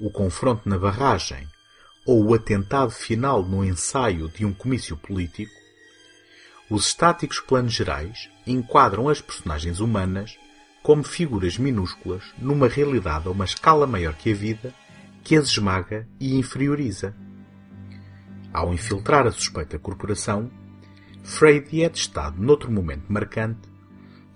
o 0.00 0.12
confronto 0.12 0.68
na 0.68 0.78
barragem 0.78 1.44
ou 2.06 2.24
o 2.24 2.34
atentado 2.34 2.92
final 2.92 3.42
no 3.42 3.64
ensaio 3.64 4.28
de 4.28 4.46
um 4.46 4.54
comício 4.54 4.96
político, 4.96 5.57
os 6.70 6.88
estáticos 6.88 7.40
planos 7.40 7.72
gerais 7.72 8.30
enquadram 8.46 9.08
as 9.08 9.20
personagens 9.20 9.80
humanas 9.80 10.38
como 10.82 11.02
figuras 11.02 11.58
minúsculas 11.58 12.22
numa 12.38 12.68
realidade 12.68 13.26
a 13.28 13.30
uma 13.30 13.44
escala 13.44 13.86
maior 13.86 14.14
que 14.14 14.32
a 14.32 14.34
vida 14.34 14.74
que 15.22 15.36
as 15.36 15.48
esmaga 15.48 16.08
e 16.18 16.36
inferioriza. 16.36 17.14
Ao 18.52 18.72
infiltrar 18.72 19.26
a 19.26 19.30
suspeita 19.30 19.78
corporação, 19.78 20.50
Frady 21.22 21.82
é 21.82 21.88
testado 21.88 22.40
noutro 22.40 22.72
momento 22.72 23.12
marcante 23.12 23.68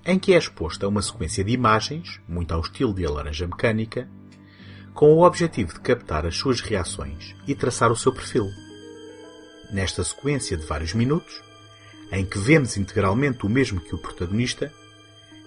em 0.05 0.19
que 0.19 0.35
é 0.35 0.39
exposto 0.39 0.85
a 0.85 0.89
uma 0.89 1.01
sequência 1.01 1.45
de 1.45 1.53
imagens, 1.53 2.21
muito 2.29 2.53
ao 2.53 2.61
estilo 2.61 2.93
de 2.93 3.07
A 3.07 3.11
Laranja 3.11 3.47
Mecânica, 3.47 4.09
com 4.93 5.13
o 5.15 5.25
objetivo 5.25 5.73
de 5.73 5.81
captar 5.81 6.27
as 6.27 6.37
suas 6.37 6.61
reações 6.61 7.35
e 7.47 7.55
traçar 7.55 7.91
o 7.91 7.97
seu 7.97 8.13
perfil. 8.13 8.47
Nesta 9.73 10.05
sequência 10.05 10.57
de 10.57 10.67
vários 10.67 10.93
minutos, 10.93 11.41
em 12.13 12.25
que 12.25 12.39
vemos 12.39 12.77
integralmente 12.77 13.47
o 13.47 13.49
mesmo 13.49 13.81
que 13.81 13.95
o 13.95 13.99
protagonista, 13.99 14.73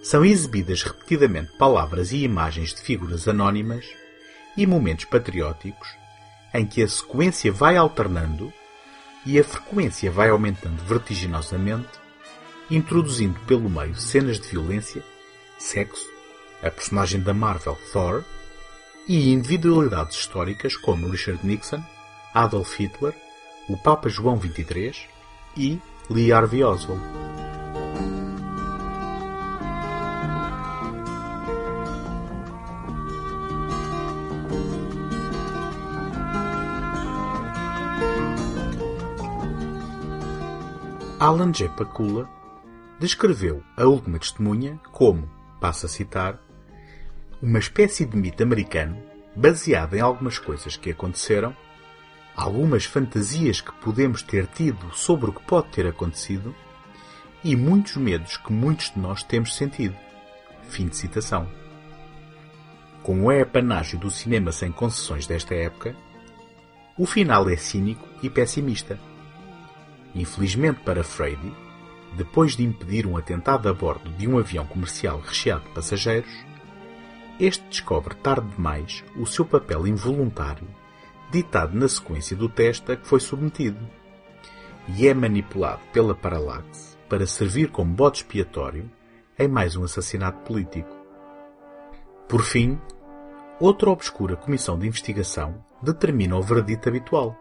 são 0.02 0.26
exibidas 0.26 0.84
repetidamente 0.84 1.54
palavras 1.54 2.12
e 2.12 2.24
imagens 2.24 2.74
de 2.74 2.82
figuras 2.82 3.28
anónimas 3.28 3.86
e 4.58 4.66
momentos 4.66 5.06
patrióticos 5.06 5.88
em 6.56 6.66
que 6.66 6.82
a 6.82 6.88
sequência 6.88 7.52
vai 7.52 7.76
alternando 7.76 8.52
e 9.26 9.38
a 9.38 9.44
frequência 9.44 10.10
vai 10.10 10.30
aumentando 10.30 10.82
vertiginosamente, 10.84 11.90
introduzindo 12.72 13.40
pelo 13.42 13.70
meio 13.70 13.96
cenas 13.96 14.40
de 14.40 14.48
violência, 14.48 15.04
sexo, 15.58 16.08
a 16.64 16.72
personagem 16.72 17.20
da 17.22 17.34
Marvel 17.34 17.78
Thor 17.92 18.24
e 19.08 19.34
individualidades 19.34 20.18
históricas 20.18 20.78
como 20.78 21.10
Richard 21.10 21.46
Nixon, 21.46 21.84
Adolf 22.34 22.80
Hitler, 22.80 23.14
o 23.68 23.78
Papa 23.78 24.08
João 24.08 24.40
XXIII 24.40 24.96
e 25.58 25.82
Lee 26.10 26.32
Harvey 26.32 26.64
Oswald. 26.64 27.02
Alan 41.20 41.52
J. 41.52 41.70
Pakula 41.70 42.30
descreveu 43.00 43.64
a 43.76 43.86
última 43.86 44.20
testemunha 44.20 44.80
como, 44.92 45.28
passo 45.60 45.88
a 45.88 45.90
citar, 45.90 46.40
uma 47.42 47.58
espécie 47.58 48.06
de 48.06 48.16
mito 48.16 48.44
americano 48.44 49.02
baseado 49.36 49.96
em 49.96 50.02
algumas 50.02 50.38
coisas 50.38 50.78
que 50.78 50.92
aconteceram, 50.92 51.56
algumas 52.36 52.86
fantasias 52.86 53.62
que 53.62 53.72
podemos 53.74 54.22
ter 54.22 54.48
tido 54.48 54.94
sobre 54.94 55.30
o 55.30 55.34
que 55.34 55.44
pode 55.44 55.70
ter 55.70 55.88
acontecido 55.88 56.54
e 57.44 57.56
muitos 57.56 57.96
medos 57.96 58.38
que 58.38 58.52
muitos 58.52 58.92
de 58.92 59.00
nós 59.00 59.24
temos 59.24 59.56
sentido. 59.56 59.96
Fim 60.68 60.88
de 60.88 60.98
citação. 60.98 61.48
Como 63.04 63.32
é 63.32 63.42
apanágio 63.42 64.00
do 64.00 64.10
cinema 64.10 64.52
sem 64.52 64.72
concessões 64.72 65.28
desta 65.28 65.54
época, 65.54 65.96
o 66.98 67.06
final 67.06 67.48
é 67.50 67.56
cínico 67.56 68.08
e 68.24 68.30
pessimista. 68.30 69.00
Infelizmente 70.14 70.80
para 70.82 71.04
Frady, 71.04 71.54
depois 72.18 72.56
de 72.56 72.64
impedir 72.64 73.06
um 73.06 73.16
atentado 73.16 73.70
a 73.70 73.74
bordo 73.74 74.10
de 74.12 74.28
um 74.28 74.40
avião 74.40 74.66
comercial 74.66 75.20
recheado 75.20 75.66
de 75.66 75.70
passageiros, 75.70 76.34
este 77.40 77.64
descobre 77.68 78.16
tarde 78.16 78.48
demais 78.56 79.04
o 79.18 79.26
seu 79.26 79.46
papel 79.46 79.86
involuntário, 79.86 80.68
ditado 81.32 81.78
na 81.78 81.88
sequência 81.88 82.36
do 82.36 82.48
teste 82.48 82.92
a 82.92 82.96
que 82.96 83.08
foi 83.08 83.20
submetido, 83.20 83.80
e 84.88 85.08
é 85.08 85.14
manipulado 85.14 85.82
pela 85.92 86.14
Parallax 86.14 86.98
para 87.10 87.26
servir 87.26 87.70
como 87.72 87.94
bode 87.94 88.18
expiatório 88.18 88.90
em 89.38 89.48
mais 89.48 89.76
um 89.76 89.84
assassinato 89.84 90.40
político. 90.40 90.96
Por 92.28 92.42
fim, 92.42 92.80
outra 93.60 93.90
obscura 93.90 94.36
comissão 94.36 94.78
de 94.78 94.88
investigação 94.88 95.64
determina 95.82 96.36
o 96.36 96.42
veredito 96.42 96.90
habitual. 96.90 97.36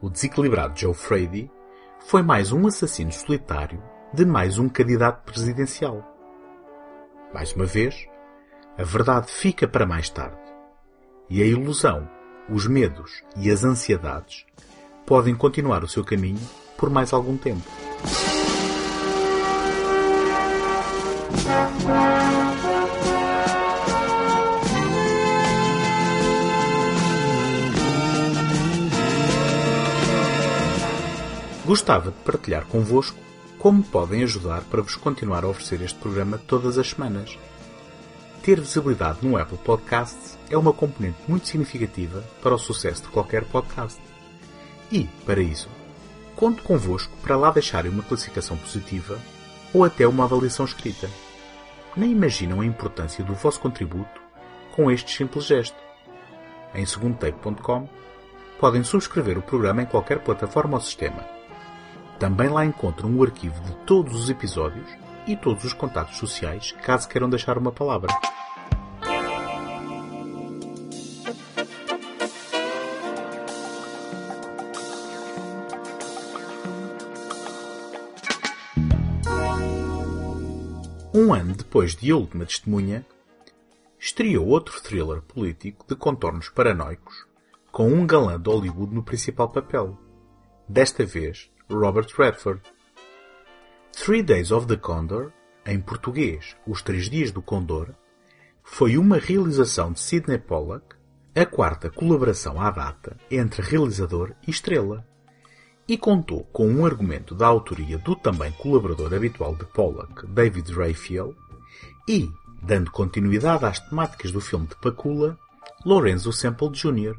O 0.00 0.08
desequilibrado 0.08 0.78
Joe 0.78 0.94
Frady 0.94 1.50
foi 2.00 2.22
mais 2.22 2.52
um 2.52 2.66
assassino 2.66 3.12
solitário 3.12 3.82
de 4.14 4.24
mais 4.24 4.58
um 4.58 4.68
candidato 4.68 5.24
presidencial. 5.24 6.04
Mais 7.32 7.52
uma 7.52 7.66
vez, 7.66 8.08
a 8.78 8.82
verdade 8.82 9.30
fica 9.30 9.68
para 9.68 9.86
mais 9.86 10.08
tarde. 10.08 10.40
E 11.28 11.42
a 11.42 11.46
ilusão, 11.46 12.08
os 12.50 12.66
medos 12.66 13.22
e 13.36 13.50
as 13.50 13.64
ansiedades 13.64 14.44
podem 15.06 15.34
continuar 15.34 15.84
o 15.84 15.88
seu 15.88 16.04
caminho 16.04 16.40
por 16.76 16.90
mais 16.90 17.12
algum 17.12 17.36
tempo. 17.36 17.68
Gostava 31.64 32.10
de 32.10 32.16
partilhar 32.24 32.66
convosco 32.66 33.16
como 33.58 33.82
podem 33.82 34.24
ajudar 34.24 34.62
para 34.62 34.82
vos 34.82 34.96
continuar 34.96 35.44
a 35.44 35.48
oferecer 35.48 35.82
este 35.82 35.98
programa 36.00 36.38
todas 36.38 36.78
as 36.78 36.88
semanas. 36.88 37.38
Ter 38.42 38.60
visibilidade 38.60 39.18
no 39.22 39.36
Apple 39.36 39.58
Podcasts 39.58 40.38
é 40.48 40.56
uma 40.56 40.72
componente 40.72 41.18
muito 41.28 41.46
significativa 41.46 42.24
para 42.42 42.54
o 42.54 42.58
sucesso 42.58 43.02
de 43.02 43.08
qualquer 43.08 43.44
podcast. 43.44 44.00
E, 44.90 45.04
para 45.24 45.40
isso, 45.40 45.68
conto 46.34 46.62
convosco 46.62 47.12
para 47.22 47.36
lá 47.36 47.50
deixarem 47.50 47.90
uma 47.90 48.02
classificação 48.02 48.56
positiva 48.56 49.18
ou 49.72 49.84
até 49.84 50.06
uma 50.06 50.24
avaliação 50.24 50.64
escrita. 50.64 51.08
Nem 51.96 52.12
imaginam 52.12 52.60
a 52.60 52.66
importância 52.66 53.22
do 53.22 53.34
vosso 53.34 53.60
contributo 53.60 54.20
com 54.72 54.90
este 54.90 55.16
simples 55.16 55.44
gesto. 55.44 55.76
Em 56.74 56.86
segundotake.com 56.86 57.88
podem 58.58 58.82
subscrever 58.82 59.38
o 59.38 59.42
programa 59.42 59.82
em 59.82 59.86
qualquer 59.86 60.20
plataforma 60.20 60.76
ou 60.76 60.80
sistema 60.80 61.40
também 62.20 62.50
lá 62.50 62.66
encontram 62.66 63.16
o 63.16 63.24
arquivo 63.24 63.58
de 63.64 63.72
todos 63.86 64.14
os 64.14 64.28
episódios 64.28 64.86
e 65.26 65.36
todos 65.36 65.64
os 65.64 65.72
contatos 65.72 66.16
sociais, 66.16 66.72
caso 66.82 67.08
queiram 67.08 67.28
deixar 67.28 67.58
uma 67.58 67.72
palavra. 67.72 68.12
Um 81.12 81.34
ano 81.34 81.54
depois 81.54 81.94
de 81.94 82.10
A 82.10 82.16
Última 82.16 82.46
Testemunha, 82.46 83.04
estreou 83.98 84.46
outro 84.46 84.80
thriller 84.80 85.20
político 85.20 85.84
de 85.86 85.94
contornos 85.94 86.48
paranoicos, 86.48 87.26
com 87.70 87.92
um 87.92 88.06
galã 88.06 88.40
de 88.40 88.48
Hollywood 88.48 88.94
no 88.94 89.02
principal 89.02 89.50
papel. 89.50 89.98
Desta 90.68 91.04
vez, 91.04 91.50
Robert 91.68 92.08
Redford. 92.16 92.62
Three 93.92 94.22
Days 94.22 94.50
of 94.50 94.66
the 94.66 94.76
Condor, 94.76 95.30
em 95.66 95.78
português 95.80 96.56
Os 96.66 96.80
Três 96.80 97.10
Dias 97.10 97.30
do 97.32 97.42
Condor, 97.42 97.88
foi 98.62 98.96
uma 98.96 99.18
realização 99.18 99.92
de 99.92 100.00
Sidney 100.00 100.38
Pollack, 100.38 100.96
a 101.34 101.44
quarta 101.44 101.90
colaboração 101.90 102.60
à 102.60 102.70
data 102.70 103.16
entre 103.30 103.62
realizador 103.62 104.32
e 104.46 104.50
estrela, 104.50 105.06
e 105.86 105.98
contou 105.98 106.44
com 106.52 106.68
um 106.68 106.86
argumento 106.86 107.34
da 107.34 107.46
autoria 107.46 107.98
do 107.98 108.14
também 108.14 108.52
colaborador 108.52 109.12
habitual 109.12 109.54
de 109.54 109.64
Pollack, 109.66 110.26
David 110.28 110.72
Raphael, 110.72 111.34
e, 112.08 112.30
dando 112.62 112.90
continuidade 112.90 113.64
às 113.64 113.80
temáticas 113.80 114.30
do 114.30 114.40
filme 114.40 114.66
de 114.66 114.76
Pacula, 114.76 115.38
Lorenzo 115.84 116.32
Semple 116.32 116.70
Jr., 116.70 117.18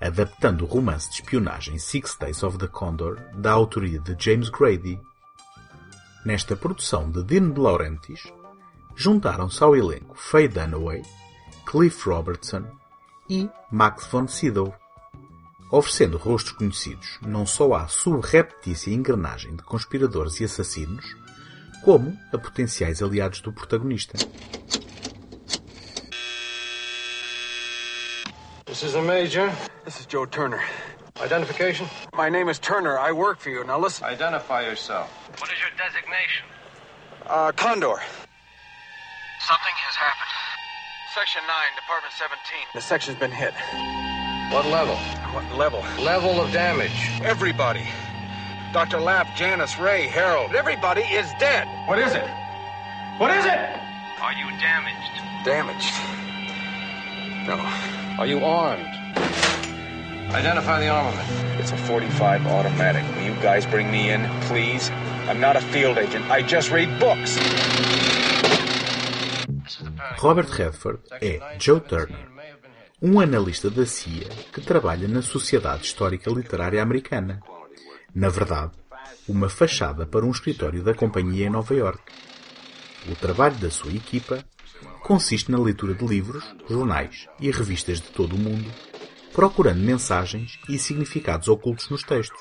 adaptando 0.00 0.64
o 0.64 0.68
romance 0.68 1.08
de 1.08 1.16
espionagem 1.16 1.78
Six 1.78 2.16
Days 2.20 2.42
of 2.42 2.58
the 2.58 2.68
Condor, 2.68 3.18
da 3.34 3.52
autoria 3.52 3.98
de 3.98 4.14
James 4.18 4.50
Grady. 4.50 5.00
Nesta 6.26 6.56
produção 6.56 7.08
de 7.08 7.22
Dean 7.22 7.52
de 7.52 7.60
Laurentiis, 7.60 8.20
juntaram-se 8.96 9.62
ao 9.62 9.76
elenco 9.76 10.16
Faye 10.16 10.48
Dunaway, 10.48 11.00
Cliff 11.64 12.08
Robertson 12.08 12.64
e 13.30 13.48
Max 13.70 14.08
von 14.08 14.26
Sydow, 14.26 14.74
oferecendo 15.70 16.18
rostos 16.18 16.50
conhecidos 16.50 17.20
não 17.22 17.46
só 17.46 17.74
à 17.74 17.86
subreptícia 17.86 18.90
engrenagem 18.90 19.54
de 19.54 19.62
conspiradores 19.62 20.40
e 20.40 20.44
assassinos, 20.46 21.16
como 21.84 22.18
a 22.32 22.38
potenciais 22.38 23.00
aliados 23.00 23.40
do 23.40 23.52
protagonista. 23.52 24.18
This 28.64 28.82
is 28.82 28.96
a 28.96 29.02
major. 29.02 29.48
This 29.84 30.00
is 30.00 30.06
Joe 30.10 30.26
Turner. 30.26 30.60
Identification? 31.20 31.86
My 32.14 32.28
name 32.28 32.48
is 32.48 32.58
Turner. 32.58 32.98
I 32.98 33.12
work 33.12 33.38
for 33.38 33.50
you. 33.50 33.64
Now 33.64 33.78
listen. 33.78 34.04
Identify 34.04 34.62
yourself. 34.62 35.10
What 35.38 35.50
is 35.50 35.58
your 35.60 35.70
designation? 35.76 36.44
Uh, 37.26 37.52
Condor. 37.52 37.96
Something 39.40 39.76
has 39.76 39.94
happened. 39.94 40.26
Section 41.14 41.42
9, 41.46 41.56
Department 41.76 42.12
17. 42.18 42.58
The 42.74 42.80
section's 42.80 43.18
been 43.18 43.30
hit. 43.30 43.54
What 44.52 44.66
level? 44.66 44.96
What 45.32 45.50
level? 45.56 45.80
Level 46.04 46.40
of 46.40 46.52
damage. 46.52 46.92
Everybody. 47.22 47.86
Dr. 48.72 49.00
Lapp, 49.00 49.34
Janice, 49.36 49.78
Ray, 49.78 50.06
Harold. 50.06 50.54
Everybody 50.54 51.00
is 51.02 51.26
dead. 51.38 51.66
What 51.88 51.98
is 51.98 52.12
it? 52.12 52.28
What 53.18 53.30
is 53.30 53.44
it? 53.46 53.58
Are 54.20 54.32
you 54.34 54.46
damaged? 54.60 55.44
Damaged? 55.44 55.94
No. 57.48 57.56
Are 58.18 58.26
you 58.26 58.44
armed? 58.44 59.05
Identify 60.30 60.80
the 60.80 60.88
armament. 60.88 61.28
It's 61.60 61.72
a 61.72 61.76
45 61.76 62.46
automatic. 62.46 63.04
Will 63.16 63.26
you 63.26 63.34
guys 63.40 63.64
bring 63.64 63.90
me 63.90 64.10
in, 64.10 64.28
please? 64.42 64.90
I'm 65.28 65.40
not 65.40 65.56
a 65.56 65.60
field 65.60 65.98
agent. 65.98 66.28
I 66.30 66.42
just 66.42 66.70
read 66.70 66.88
books. 66.98 67.38
Robert 70.22 70.48
Redford 70.50 71.00
é 71.20 71.40
Joe 71.58 71.80
Turner, 71.80 72.28
um 73.00 73.20
analista 73.20 73.70
da 73.70 73.86
CIA 73.86 74.28
que 74.52 74.60
trabalha 74.60 75.06
na 75.08 75.22
Sociedade 75.22 75.84
Histórica 75.84 76.30
Literária 76.30 76.82
Americana. 76.82 77.40
Na 78.14 78.28
verdade, 78.28 78.72
uma 79.28 79.48
fachada 79.48 80.06
para 80.06 80.24
um 80.24 80.30
escritório 80.30 80.82
da 80.82 80.94
companhia 80.94 81.46
em 81.46 81.50
Nova 81.50 81.74
York. 81.74 82.02
O 83.08 83.14
trabalho 83.14 83.56
da 83.56 83.70
sua 83.70 83.92
equipa 83.92 84.44
consiste 85.02 85.50
na 85.50 85.58
leitura 85.58 85.94
de 85.94 86.04
livros, 86.04 86.44
jornais 86.68 87.26
e 87.40 87.50
revistas 87.50 88.00
de 88.00 88.08
todo 88.08 88.34
o 88.34 88.38
mundo, 88.38 88.68
procurando 89.36 89.80
mensagens 89.80 90.58
e 90.66 90.78
significados 90.78 91.46
ocultos 91.46 91.90
nos 91.90 92.02
textos. 92.02 92.40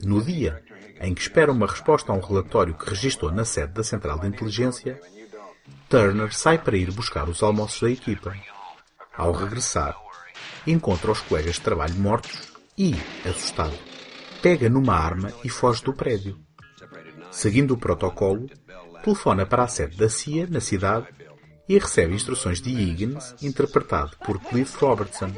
No 0.00 0.20
dia 0.20 0.64
em 1.00 1.14
que 1.14 1.20
espera 1.20 1.52
uma 1.52 1.68
resposta 1.68 2.10
a 2.10 2.14
um 2.16 2.20
relatório 2.20 2.74
que 2.74 2.90
registrou 2.90 3.30
na 3.30 3.44
sede 3.44 3.74
da 3.74 3.84
Central 3.84 4.18
de 4.18 4.26
Inteligência, 4.26 5.00
Turner 5.88 6.34
sai 6.34 6.58
para 6.58 6.76
ir 6.76 6.90
buscar 6.90 7.28
os 7.28 7.40
almoços 7.40 7.82
da 7.82 7.88
equipa. 7.88 8.34
Ao 9.16 9.30
regressar, 9.30 9.96
encontra 10.66 11.12
os 11.12 11.20
colegas 11.20 11.54
de 11.54 11.60
trabalho 11.60 11.94
mortos 11.94 12.52
e, 12.76 12.92
assustado, 13.24 13.78
pega 14.42 14.68
numa 14.68 14.96
arma 14.96 15.32
e 15.44 15.48
foge 15.48 15.84
do 15.84 15.94
prédio. 15.94 16.36
Seguindo 17.30 17.74
o 17.74 17.78
protocolo, 17.78 18.50
telefona 19.04 19.46
para 19.46 19.62
a 19.62 19.68
sede 19.68 19.96
da 19.96 20.08
CIA 20.08 20.48
na 20.50 20.60
cidade 20.60 21.19
e 21.70 21.78
recebe 21.78 22.12
instruções 22.12 22.60
de 22.60 22.68
Higgins, 22.68 23.36
interpretado 23.40 24.16
por 24.26 24.40
Cliff 24.40 24.76
Robertson, 24.84 25.32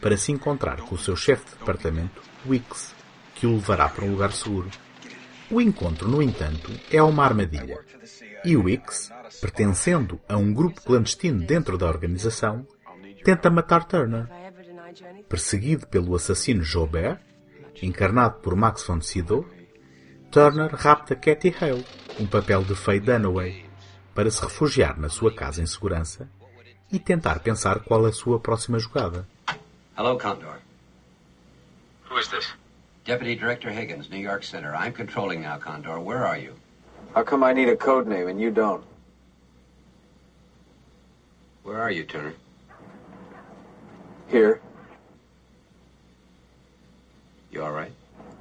para 0.00 0.16
se 0.16 0.30
encontrar 0.30 0.80
com 0.82 0.94
o 0.94 0.98
seu 0.98 1.16
chefe 1.16 1.44
de 1.44 1.58
departamento, 1.58 2.22
Wicks, 2.46 2.94
que 3.34 3.48
o 3.48 3.54
levará 3.54 3.88
para 3.88 4.04
um 4.04 4.12
lugar 4.12 4.30
seguro. 4.30 4.70
O 5.50 5.60
encontro, 5.60 6.06
no 6.06 6.22
entanto, 6.22 6.70
é 6.88 7.02
uma 7.02 7.24
armadilha, 7.24 7.80
e 8.44 8.56
Wicks, 8.56 9.10
pertencendo 9.40 10.20
a 10.28 10.36
um 10.36 10.54
grupo 10.54 10.80
clandestino 10.82 11.44
dentro 11.44 11.76
da 11.76 11.88
organização, 11.88 12.64
tenta 13.24 13.50
matar 13.50 13.82
Turner. 13.82 14.28
Perseguido 15.28 15.88
pelo 15.88 16.14
assassino 16.14 16.62
Jobert, 16.62 17.18
encarnado 17.82 18.38
por 18.38 18.54
Max 18.54 18.86
von 18.86 19.00
Sydow, 19.00 19.44
Turner 20.30 20.72
rapta 20.76 21.16
Kathy 21.16 21.52
Hale, 21.60 21.84
um 22.20 22.26
papel 22.26 22.62
de 22.62 22.76
Faye 22.76 23.00
Dunaway, 23.00 23.71
para 24.14 24.30
se 24.30 24.42
refugiar 24.42 24.98
na 24.98 25.08
sua 25.08 25.34
casa 25.34 25.62
em 25.62 25.66
segurança 25.66 26.28
e 26.90 26.98
tentar 26.98 27.40
pensar 27.40 27.80
qual 27.80 28.04
a 28.04 28.12
sua 28.12 28.38
próxima 28.38 28.78
jogada. 28.78 29.26
Hello, 29.96 30.18
Condor. 30.18 30.58
Who 32.10 32.18
is 32.18 32.28
this? 32.28 32.46
Deputy 33.04 33.34
Director 33.34 33.70
Higgins, 33.70 34.08
New 34.10 34.20
York 34.20 34.44
Center. 34.44 34.74
I'm 34.74 34.92
controlling 34.92 35.40
now, 35.40 35.58
Condor. 35.58 35.98
Where 35.98 36.24
are 36.26 36.38
you? 36.38 36.54
How 37.14 37.24
come 37.24 37.42
I 37.44 37.52
need 37.52 37.68
a 37.68 37.76
code 37.76 38.06
name 38.06 38.28
and 38.28 38.40
you 38.40 38.50
don't? 38.50 38.84
Where 41.62 41.80
are 41.80 41.90
you, 41.90 42.04
Turner? 42.04 42.34
Here. 44.28 44.60
You 47.50 47.62
all 47.62 47.72
right? 47.72 47.92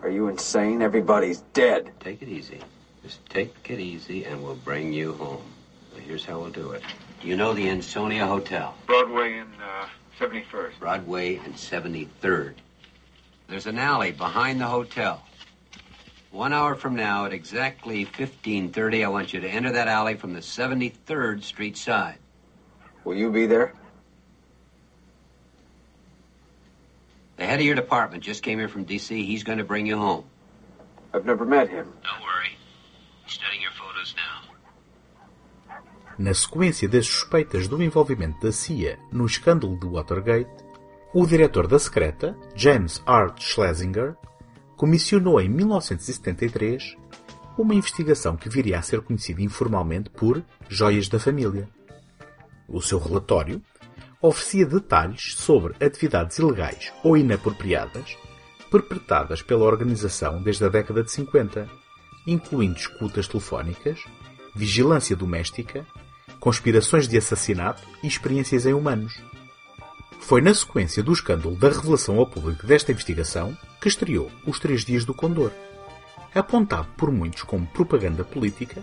Are 0.02 0.10
you 0.10 0.28
insane? 0.30 0.82
Everybody's 0.82 1.42
dead. 1.54 1.92
Take 2.00 2.22
it 2.22 2.30
easy. 2.30 2.60
Just 3.04 3.26
take 3.30 3.54
it 3.70 3.80
easy 3.80 4.26
and 4.26 4.42
we'll 4.44 4.56
bring 4.56 4.94
you 4.94 5.14
home. 5.14 5.44
Now, 5.94 6.00
here's 6.00 6.26
how 6.26 6.40
we'll 6.40 6.50
do 6.50 6.72
it. 6.72 6.84
You 7.22 7.36
know 7.36 7.54
the 7.54 7.70
Ansonia 7.70 8.26
Hotel? 8.26 8.76
Broadway 8.88 9.38
and 9.38 9.54
uh, 9.62 9.88
71st. 10.20 10.80
Broadway 10.80 11.38
and 11.38 11.54
73rd. 11.54 12.54
There's 13.48 13.68
an 13.68 13.78
alley 13.78 14.12
behind 14.12 14.62
the 14.62 14.68
hotel. 14.68 15.24
One 16.32 16.54
hour 16.54 16.76
from 16.76 16.96
now, 16.96 17.26
at 17.26 17.34
exactly 17.34 18.06
15.30, 18.06 19.04
I 19.04 19.08
want 19.10 19.34
you 19.34 19.42
to 19.42 19.50
enter 19.50 19.74
that 19.74 19.90
alley 19.90 20.16
from 20.16 20.34
the 20.34 20.40
73rd 20.40 21.44
Street 21.44 21.76
side. 21.76 22.18
Will 23.04 23.16
you 23.16 23.30
be 23.32 23.48
there? 23.48 23.74
The 27.36 27.46
head 27.46 27.60
of 27.60 27.66
your 27.66 27.76
department 27.76 28.24
just 28.24 28.44
came 28.44 28.60
here 28.60 28.70
from 28.70 28.86
D.C. 28.86 29.26
He's 29.26 29.44
going 29.44 29.58
to 29.58 29.64
bring 29.64 29.86
you 29.86 29.98
home. 29.98 30.24
I've 31.14 31.26
never 31.26 31.44
met 31.44 31.70
him. 31.70 31.92
Don't 32.04 32.22
worry. 32.22 32.56
Na 36.18 36.34
sequência 36.34 36.88
das 36.88 37.06
suspeitas 37.06 37.68
do 37.68 37.82
envolvimento 37.82 38.40
da 38.46 38.52
CIA 38.52 39.00
no 39.12 39.26
escândalo 39.26 39.80
de 39.80 39.88
Watergate, 39.88 40.52
o 41.14 41.26
diretor 41.26 41.68
da 41.68 41.80
secreta, 41.80 42.38
James 42.56 43.02
R. 43.06 43.34
Schlesinger, 43.38 44.16
comissionou 44.78 45.40
em 45.40 45.50
1973 45.50 46.96
uma 47.58 47.76
investigação 47.76 48.36
que 48.36 48.50
viria 48.50 48.80
a 48.80 48.82
ser 48.82 49.02
conhecida 49.02 49.42
informalmente 49.42 50.10
por 50.10 50.44
Joias 50.70 51.08
da 51.10 51.20
Família. 51.20 51.70
O 52.68 52.82
seu 52.82 52.98
relatório 52.98 53.62
oferecia 54.22 54.66
detalhes 54.66 55.36
sobre 55.36 55.74
atividades 55.84 56.38
ilegais 56.38 56.94
ou 57.04 57.18
inapropriadas 57.18 58.18
perpetradas 58.72 59.42
pela 59.42 59.66
organização 59.66 60.42
desde 60.42 60.64
a 60.64 60.70
década 60.70 61.04
de 61.04 61.12
50, 61.12 61.68
incluindo 62.26 62.78
escutas 62.78 63.28
telefónicas, 63.28 64.00
vigilância 64.54 65.16
doméstica, 65.16 65.86
conspirações 66.40 67.08
de 67.08 67.18
assassinato 67.18 67.82
e 68.04 68.08
experiências 68.08 68.66
em 68.66 68.74
humanos. 68.74 69.22
Foi 70.20 70.42
na 70.42 70.54
sequência 70.54 71.02
do 71.04 71.12
escândalo 71.12 71.56
da 71.56 71.70
revelação 71.70 72.18
ao 72.18 72.28
público 72.28 72.66
desta 72.66 72.92
investigação 72.92 73.58
que 73.82 73.88
estreou 73.88 74.32
Os 74.46 74.60
Três 74.60 74.86
Dias 74.86 75.04
do 75.04 75.14
Condor, 75.14 75.52
apontado 76.34 76.88
por 76.96 77.12
muitos 77.12 77.44
como 77.44 77.68
propaganda 77.68 78.24
política, 78.24 78.82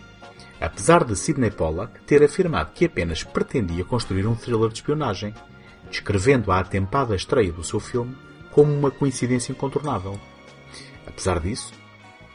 apesar 0.60 1.04
de 1.04 1.16
Sidney 1.16 1.50
Pollack 1.50 2.00
ter 2.02 2.22
afirmado 2.22 2.72
que 2.72 2.84
apenas 2.84 3.22
pretendia 3.22 3.84
construir 3.84 4.26
um 4.26 4.34
thriller 4.34 4.68
de 4.68 4.74
espionagem, 4.74 5.34
descrevendo 5.90 6.52
a 6.52 6.58
atempada 6.58 7.14
estreia 7.16 7.52
do 7.52 7.64
seu 7.64 7.80
filme 7.80 8.16
como 8.50 8.72
uma 8.72 8.90
coincidência 8.90 9.52
incontornável. 9.52 10.18
Apesar 11.06 11.40
disso, 11.40 11.72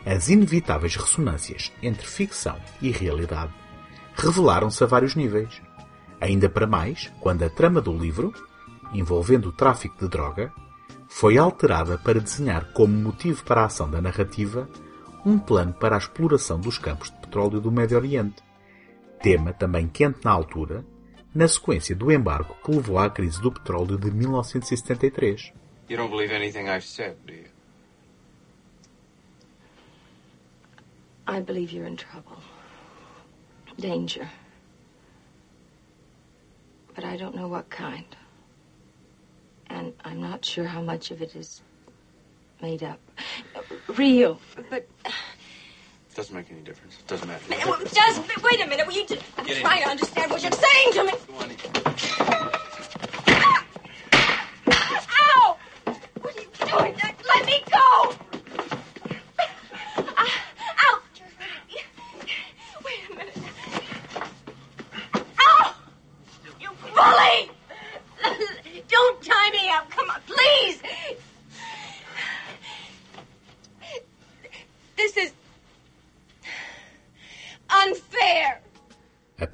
as 0.06 0.30
inevitáveis 0.30 0.96
ressonâncias 0.96 1.72
entre 1.82 2.06
ficção 2.06 2.58
e 2.82 2.92
realidade 2.92 3.54
revelaram-se 4.16 4.84
a 4.84 4.88
vários 4.88 5.16
níveis. 5.16 5.62
Ainda 6.20 6.50
para 6.50 6.68
mais 6.68 7.12
quando 7.20 7.44
a 7.44 7.50
trama 7.50 7.82
do 7.82 7.98
livro, 7.98 8.34
envolvendo 8.94 9.50
o 9.50 9.52
tráfico 9.52 9.98
de 10.00 10.08
droga, 10.08 10.54
foi 11.08 11.38
alterada 11.38 11.98
para 11.98 12.20
desenhar 12.20 12.72
como 12.74 12.94
motivo 12.94 13.44
para 13.44 13.62
a 13.62 13.66
ação 13.66 13.90
da 13.90 14.02
narrativa 14.02 14.70
um 15.26 15.40
plano 15.40 15.74
para 15.74 15.96
a 15.96 15.98
exploração 15.98 16.60
dos 16.60 16.78
campos 16.78 17.10
de 17.10 17.18
petróleo 17.18 17.62
do 17.62 17.72
Médio 17.72 17.98
Oriente, 17.98 18.44
tema 19.22 19.54
também 19.54 19.88
quente 19.88 20.20
na 20.24 20.32
altura, 20.32 20.86
na 21.34 21.48
sequência 21.48 21.96
do 21.96 22.12
embargo 22.12 22.56
que 22.64 22.72
levou 22.72 23.00
à 23.00 23.10
crise 23.10 23.42
do 23.42 23.52
petróleo 23.52 23.98
de 23.98 24.12
1973. 24.12 25.54
You 25.90 25.98
don't 25.98 26.10
believe 26.10 26.34
anything 26.34 26.68
I've 26.68 26.86
said, 26.86 27.16
do 27.26 27.34
you? 27.34 27.53
I 31.28 31.40
believe 31.40 31.72
you're 31.72 31.86
in 31.86 31.98
trouble. 31.98 32.38
Danger. 33.80 34.30
But 36.96 37.04
I 37.04 37.18
don't 37.18 37.36
know 37.36 37.48
what 37.48 37.70
kind. 37.70 38.06
And 39.68 39.94
I'm 40.06 40.22
not 40.22 40.46
sure 40.46 40.66
how 40.66 40.82
much 40.82 41.12
of 41.12 41.22
it 41.22 41.36
is 41.36 41.62
made 42.62 42.84
up. 42.84 43.00
Real. 43.98 44.40
But. 44.70 44.88
It 45.06 46.16
doesn't 46.16 46.36
make 46.36 46.52
any 46.52 46.62
difference. 46.62 46.98
It 47.00 47.08
doesn't 47.08 47.28
matter. 47.28 47.44
Does. 47.50 48.20
Wait 48.44 48.62
a 48.62 48.68
minute. 48.68 48.86
Will 48.86 48.94
you 48.94 49.08
just, 49.08 49.24
I'm 49.38 49.46
Get 49.46 49.58
trying 49.62 49.78
here. 49.78 49.86
to 49.86 49.92
understand 49.92 50.30
what 50.32 50.44
you're 50.44 50.52
saying 50.52 50.94
to 50.94 51.04
me. 51.06 52.50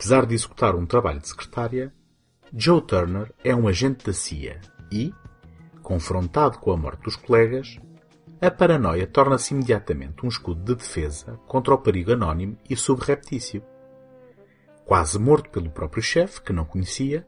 Apesar 0.10 0.26
de 0.26 0.34
executar 0.34 0.76
um 0.76 0.88
trabalho 0.88 1.19
de 1.19 1.28
secretária, 1.28 1.93
Joe 2.52 2.82
Turner 2.82 3.32
é 3.43 3.56
um 3.56 3.67
agente 3.67 4.04
da 4.04 4.12
CIA 4.12 4.60
e, 4.91 5.13
confrontado 5.84 6.58
com 6.58 6.72
a 6.72 6.78
morte 6.78 7.04
dos 7.04 7.15
colegas, 7.15 7.80
a 8.41 8.50
paranoia 8.50 9.06
torna-se 9.06 9.54
imediatamente 9.54 10.26
um 10.26 10.28
escudo 10.28 10.63
de 10.63 10.74
defesa 10.74 11.39
contra 11.45 11.76
o 11.76 11.78
perigo 11.78 12.12
anónimo 12.12 12.58
e 12.67 12.76
subreptício. 12.76 13.63
Quase 14.84 15.19
morto 15.19 15.52
pelo 15.52 15.69
próprio 15.69 16.02
chefe, 16.02 16.41
que 16.41 16.52
não 16.52 16.65
conhecia, 16.65 17.24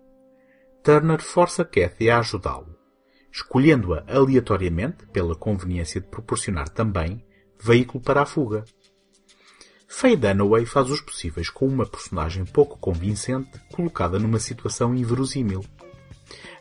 Turner 0.84 1.22
força 1.22 1.64
Kathy 1.64 2.10
a 2.10 2.18
ajudá-lo, 2.18 2.76
escolhendo-a 3.32 4.04
aleatoriamente 4.08 5.06
pela 5.06 5.36
conveniência 5.36 6.02
de 6.02 6.08
proporcionar 6.08 6.68
também 6.68 7.24
veículo 7.60 8.04
para 8.04 8.24
a 8.24 8.26
fuga. 8.26 8.66
Faye 9.94 10.16
Dunaway 10.16 10.66
faz 10.66 10.90
os 10.90 11.02
possíveis 11.02 11.50
com 11.50 11.68
uma 11.68 11.86
personagem 11.86 12.46
pouco 12.46 12.78
convincente 12.78 13.60
colocada 13.72 14.18
numa 14.18 14.40
situação 14.40 14.96
inverosímil. 14.96 15.64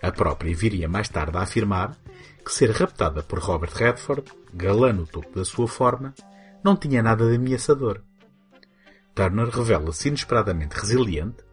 A 0.03 0.11
própria 0.11 0.55
viria 0.55 0.89
mais 0.89 1.09
tarde 1.09 1.39
a 1.39 1.43
afirmar 1.43 1.97
que 2.45 2.53
ser 2.53 2.71
raptada 2.73 3.23
por 3.23 3.39
Robert 3.39 3.73
Redford, 3.73 4.25
galã 4.53 4.93
no 4.93 5.07
topo 5.07 5.35
da 5.35 5.45
sua 5.45 5.69
forma, 5.69 6.13
não 6.63 6.77
tinha 6.77 7.03
nada 7.03 7.31
de 7.31 7.37
ameaçador. 7.37 8.03
Turner 9.15 9.49
revela-se 9.49 10.09
inesperadamente 10.09 10.77
resiliente 10.77 11.45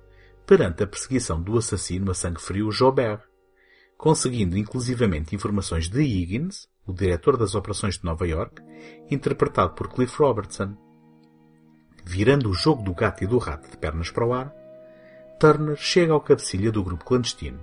perante 0.47 0.83
a 0.83 0.87
perseguição 0.87 1.41
do 1.41 1.57
assassino 1.57 2.09
a 2.09 2.13
sangue 2.15 2.41
frio 2.41 2.71
Jobert, 2.71 3.21
conseguindo 3.97 4.57
inclusivamente 4.57 5.35
informações 5.35 5.87
de 5.87 6.01
Higgins, 6.01 6.67
o 6.85 6.91
diretor 6.91 7.37
das 7.37 7.53
operações 7.53 7.99
de 7.99 8.03
Nova 8.03 8.27
York, 8.27 8.61
interpretado 9.11 9.73
por 9.73 9.87
Cliff 9.89 10.17
Robertson. 10.17 10.75
Virando 12.09 12.49
o 12.49 12.53
jogo 12.53 12.81
do 12.83 12.93
gato 12.93 13.25
e 13.25 13.27
do 13.27 13.37
rato 13.37 13.69
de 13.69 13.75
pernas 13.75 14.09
para 14.09 14.25
o 14.25 14.33
ar, 14.33 14.49
Turner 15.37 15.75
chega 15.75 16.13
ao 16.13 16.21
cabecilha 16.21 16.71
do 16.71 16.81
grupo 16.81 17.03
clandestino. 17.03 17.59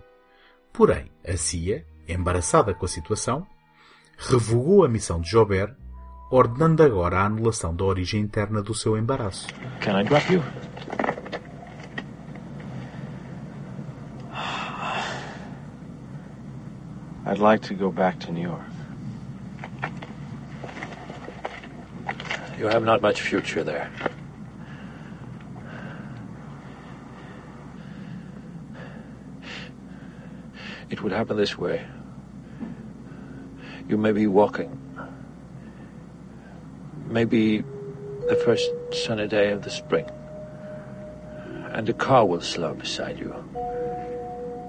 Porém, 0.70 1.11
a 1.26 1.35
CIA, 1.35 1.87
embaraçada 2.07 2.74
com 2.74 2.85
a 2.85 2.88
situação, 2.88 3.46
revogou 4.18 4.85
a 4.85 4.88
missão 4.88 5.18
de 5.18 5.30
Jobert, 5.30 5.74
ordenando 6.30 6.83
agora 6.83 7.20
a 7.20 7.24
anulação 7.24 7.74
da 7.74 7.85
origem 7.85 8.20
interna 8.20 8.61
do 8.61 8.74
seu 8.74 8.98
embaraço. 8.98 9.48
Can 9.80 9.98
I 9.98 10.04
drop 10.04 10.30
you? 10.30 10.42
I'd 17.26 17.40
like 17.40 17.66
to 17.68 17.74
go 17.74 17.90
back 17.90 18.18
to 18.26 18.30
New 18.30 18.42
York. 18.42 18.62
You 22.59 22.68
have 22.68 22.85
not 22.85 23.00
much 23.00 23.22
future 23.22 23.64
there. 23.64 23.90
Would 31.05 31.12
happen 31.12 31.37
this 31.37 31.59
way. 31.59 31.85
You 33.90 33.99
may 33.99 34.12
be 34.12 34.27
walking. 34.27 34.81
Maybe 37.09 37.62
the 38.27 38.37
first 38.37 38.71
sunny 38.90 39.29
day 39.29 39.51
of 39.51 39.62
the 39.62 39.71
spring. 39.71 40.07
And 41.73 41.87
a 41.90 41.93
car 41.93 42.25
will 42.25 42.40
slow 42.40 42.73
beside 42.73 43.19
you. 43.19 43.35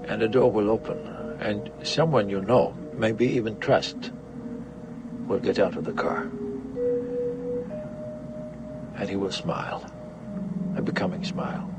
And 0.08 0.22
a 0.22 0.28
door 0.28 0.52
will 0.52 0.68
open. 0.70 0.98
And 1.40 1.70
someone 1.82 2.28
you 2.28 2.42
know, 2.42 2.76
maybe 2.92 3.26
even 3.28 3.58
trust, 3.58 4.12
will 5.26 5.38
get 5.38 5.58
out 5.58 5.74
of 5.76 5.84
the 5.84 5.94
car. 5.94 6.30
And 8.96 9.08
he 9.08 9.16
will 9.16 9.32
smile. 9.32 9.90
A 10.76 10.82
becoming 10.82 11.24
smile. 11.24 11.75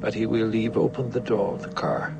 But 0.00 0.14
he 0.14 0.26
will 0.26 0.46
leave 0.46 0.76
open 0.76 1.10
the 1.10 1.20
door 1.20 1.54
of 1.54 1.62
the 1.62 1.70
car 1.70 2.16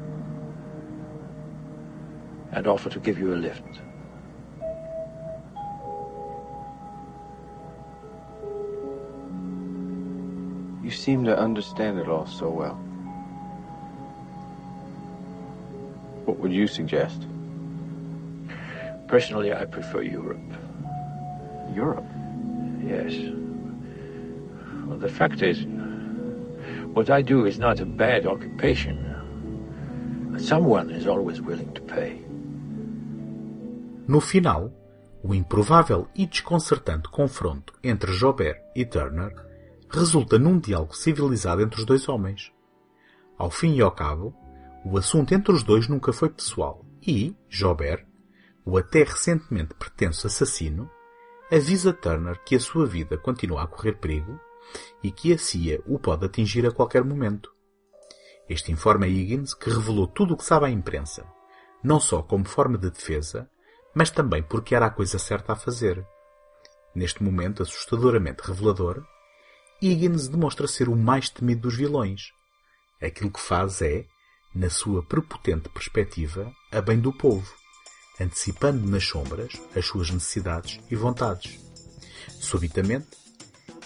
and 2.52 2.66
offer 2.66 2.90
to 2.90 2.98
give 2.98 3.18
you 3.18 3.34
a 3.34 3.36
lift. 3.36 3.62
You 10.82 10.90
seem 10.90 11.24
to 11.24 11.38
understand 11.38 11.98
it 11.98 12.08
all 12.08 12.26
so 12.26 12.48
well. 12.48 12.74
What 16.24 16.38
would 16.38 16.52
you 16.52 16.66
suggest? 16.66 17.26
Personally, 19.06 19.52
I 19.52 19.64
prefer 19.66 20.02
Europe. 20.02 20.40
Europe? 21.74 22.06
Yes. 22.82 23.14
Well, 24.86 24.98
the 24.98 25.08
fact 25.08 25.42
is, 25.42 25.64
what 26.94 27.10
I 27.10 27.22
do 27.22 27.46
is 27.46 27.58
not 27.58 27.80
a 27.80 27.84
bad 27.84 28.26
occupation. 28.26 28.98
Someone 30.38 30.90
is 30.90 31.06
always 31.06 31.40
willing 31.40 31.72
to 31.74 31.82
pay. 31.82 32.24
No 34.06 34.20
final, 34.20 34.72
o 35.22 35.34
improvável 35.34 36.08
e 36.14 36.26
desconcertante 36.26 37.08
confronto 37.08 37.74
entre 37.82 38.12
Jobert 38.12 38.60
e 38.74 38.84
Turner 38.84 39.34
resulta 39.90 40.38
num 40.38 40.58
diálogo 40.58 40.96
civilizado 40.96 41.62
entre 41.62 41.80
os 41.80 41.86
dois 41.86 42.08
homens. 42.08 42.52
Ao 43.36 43.50
fim 43.50 43.74
e 43.74 43.80
ao 43.80 43.90
cabo, 43.90 44.34
o 44.84 44.96
assunto 44.96 45.32
entre 45.32 45.52
os 45.52 45.62
dois 45.62 45.88
nunca 45.88 46.12
foi 46.12 46.30
pessoal 46.30 46.84
e 47.06 47.34
Jobert, 47.48 48.06
o 48.64 48.76
até 48.76 49.02
recentemente 49.02 49.74
pretenso 49.74 50.26
assassino, 50.26 50.90
avisa 51.50 51.92
Turner 51.92 52.38
que 52.44 52.54
a 52.56 52.60
sua 52.60 52.86
vida 52.86 53.16
continua 53.16 53.62
a 53.62 53.66
correr 53.66 53.96
perigo 53.96 54.38
e 55.02 55.10
que 55.10 55.32
a 55.32 55.38
CIA 55.38 55.80
o 55.86 55.98
pode 55.98 56.26
atingir 56.26 56.66
a 56.66 56.72
qualquer 56.72 57.04
momento. 57.04 57.52
Este 58.48 58.72
informa 58.72 59.06
Higgins 59.06 59.54
que 59.54 59.70
revelou 59.70 60.06
tudo 60.06 60.34
o 60.34 60.36
que 60.36 60.44
sabe 60.44 60.66
à 60.66 60.70
imprensa, 60.70 61.26
não 61.82 62.00
só 62.00 62.22
como 62.22 62.46
forma 62.46 62.78
de 62.78 62.90
defesa, 62.90 63.48
mas 63.94 64.10
também 64.10 64.42
porque 64.42 64.74
era 64.74 64.86
a 64.86 64.90
coisa 64.90 65.18
certa 65.18 65.52
a 65.52 65.56
fazer. 65.56 66.04
Neste 66.94 67.22
momento 67.22 67.62
assustadoramente 67.62 68.42
revelador, 68.42 69.04
Higgins 69.80 70.28
demonstra 70.28 70.66
ser 70.66 70.88
o 70.88 70.96
mais 70.96 71.28
temido 71.28 71.62
dos 71.62 71.76
vilões. 71.76 72.32
Aquilo 73.00 73.30
que 73.30 73.40
faz 73.40 73.80
é, 73.82 74.06
na 74.54 74.70
sua 74.70 75.02
prepotente 75.02 75.68
perspectiva, 75.68 76.50
a 76.72 76.80
bem 76.80 76.98
do 76.98 77.12
povo, 77.12 77.54
antecipando 78.18 78.88
nas 78.88 79.04
sombras 79.04 79.52
as 79.76 79.86
suas 79.86 80.10
necessidades 80.10 80.80
e 80.90 80.96
vontades. 80.96 81.60
Subitamente, 82.40 83.08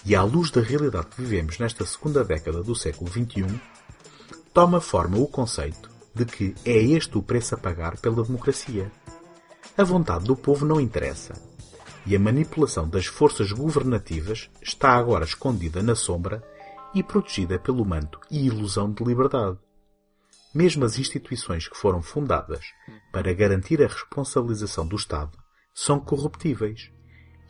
e 0.05 0.15
à 0.15 0.23
luz 0.23 0.51
da 0.51 0.61
realidade 0.61 1.07
que 1.07 1.21
vivemos 1.21 1.59
nesta 1.59 1.85
segunda 1.85 2.23
década 2.23 2.61
do 2.61 2.75
século 2.75 3.09
XXI, 3.09 3.59
toma 4.53 4.81
forma 4.81 5.17
o 5.17 5.27
conceito 5.27 5.89
de 6.13 6.25
que 6.25 6.55
é 6.65 6.77
este 6.77 7.17
o 7.17 7.23
preço 7.23 7.55
a 7.55 7.57
pagar 7.57 7.97
pela 7.97 8.23
democracia. 8.23 8.91
A 9.77 9.83
vontade 9.83 10.25
do 10.25 10.35
povo 10.35 10.65
não 10.65 10.79
interessa, 10.79 11.33
e 12.05 12.15
a 12.15 12.19
manipulação 12.19 12.87
das 12.87 13.05
forças 13.05 13.51
governativas 13.51 14.49
está 14.61 14.91
agora 14.91 15.25
escondida 15.25 15.81
na 15.81 15.95
sombra 15.95 16.43
e 16.93 17.01
protegida 17.01 17.57
pelo 17.57 17.85
manto 17.85 18.19
e 18.29 18.45
ilusão 18.45 18.91
de 18.91 19.03
liberdade. 19.03 19.57
Mesmo 20.53 20.85
as 20.85 20.99
instituições 20.99 21.67
que 21.67 21.75
foram 21.75 22.01
fundadas 22.01 22.63
para 23.11 23.33
garantir 23.33 23.81
a 23.81 23.87
responsabilização 23.87 24.85
do 24.85 24.95
Estado 24.95 25.35
são 25.73 25.99
corruptíveis. 25.99 26.91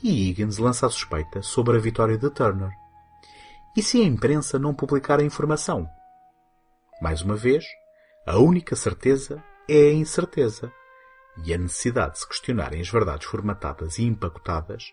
E 0.03 0.29
Higgins 0.29 0.57
lança 0.57 0.85
a 0.85 0.89
suspeita 0.89 1.41
sobre 1.41 1.77
a 1.77 1.79
vitória 1.79 2.17
de 2.17 2.29
Turner. 2.29 2.71
E 3.75 3.81
se 3.81 4.01
a 4.01 4.05
imprensa 4.05 4.59
não 4.59 4.73
publicar 4.73 5.21
a 5.21 5.23
informação? 5.23 5.89
Mais 7.01 7.21
uma 7.21 7.37
vez, 7.37 7.63
a 8.27 8.37
única 8.37 8.75
certeza 8.75 9.41
é 9.67 9.87
a 9.87 9.93
incerteza 9.93 10.69
e 11.45 11.53
a 11.53 11.57
necessidade 11.57 12.13
de 12.13 12.19
se 12.19 12.27
questionarem 12.27 12.81
as 12.81 12.89
verdades 12.89 13.25
formatadas 13.25 13.97
e 13.97 14.03
empacotadas 14.03 14.83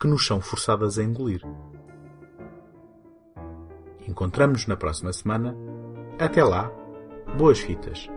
que 0.00 0.08
nos 0.08 0.26
são 0.26 0.40
forçadas 0.40 0.98
a 0.98 1.04
engolir. 1.04 1.42
Encontramos-nos 4.06 4.66
na 4.66 4.76
próxima 4.76 5.12
semana. 5.12 5.56
Até 6.18 6.42
lá, 6.42 6.70
boas 7.38 7.60
fitas! 7.60 8.08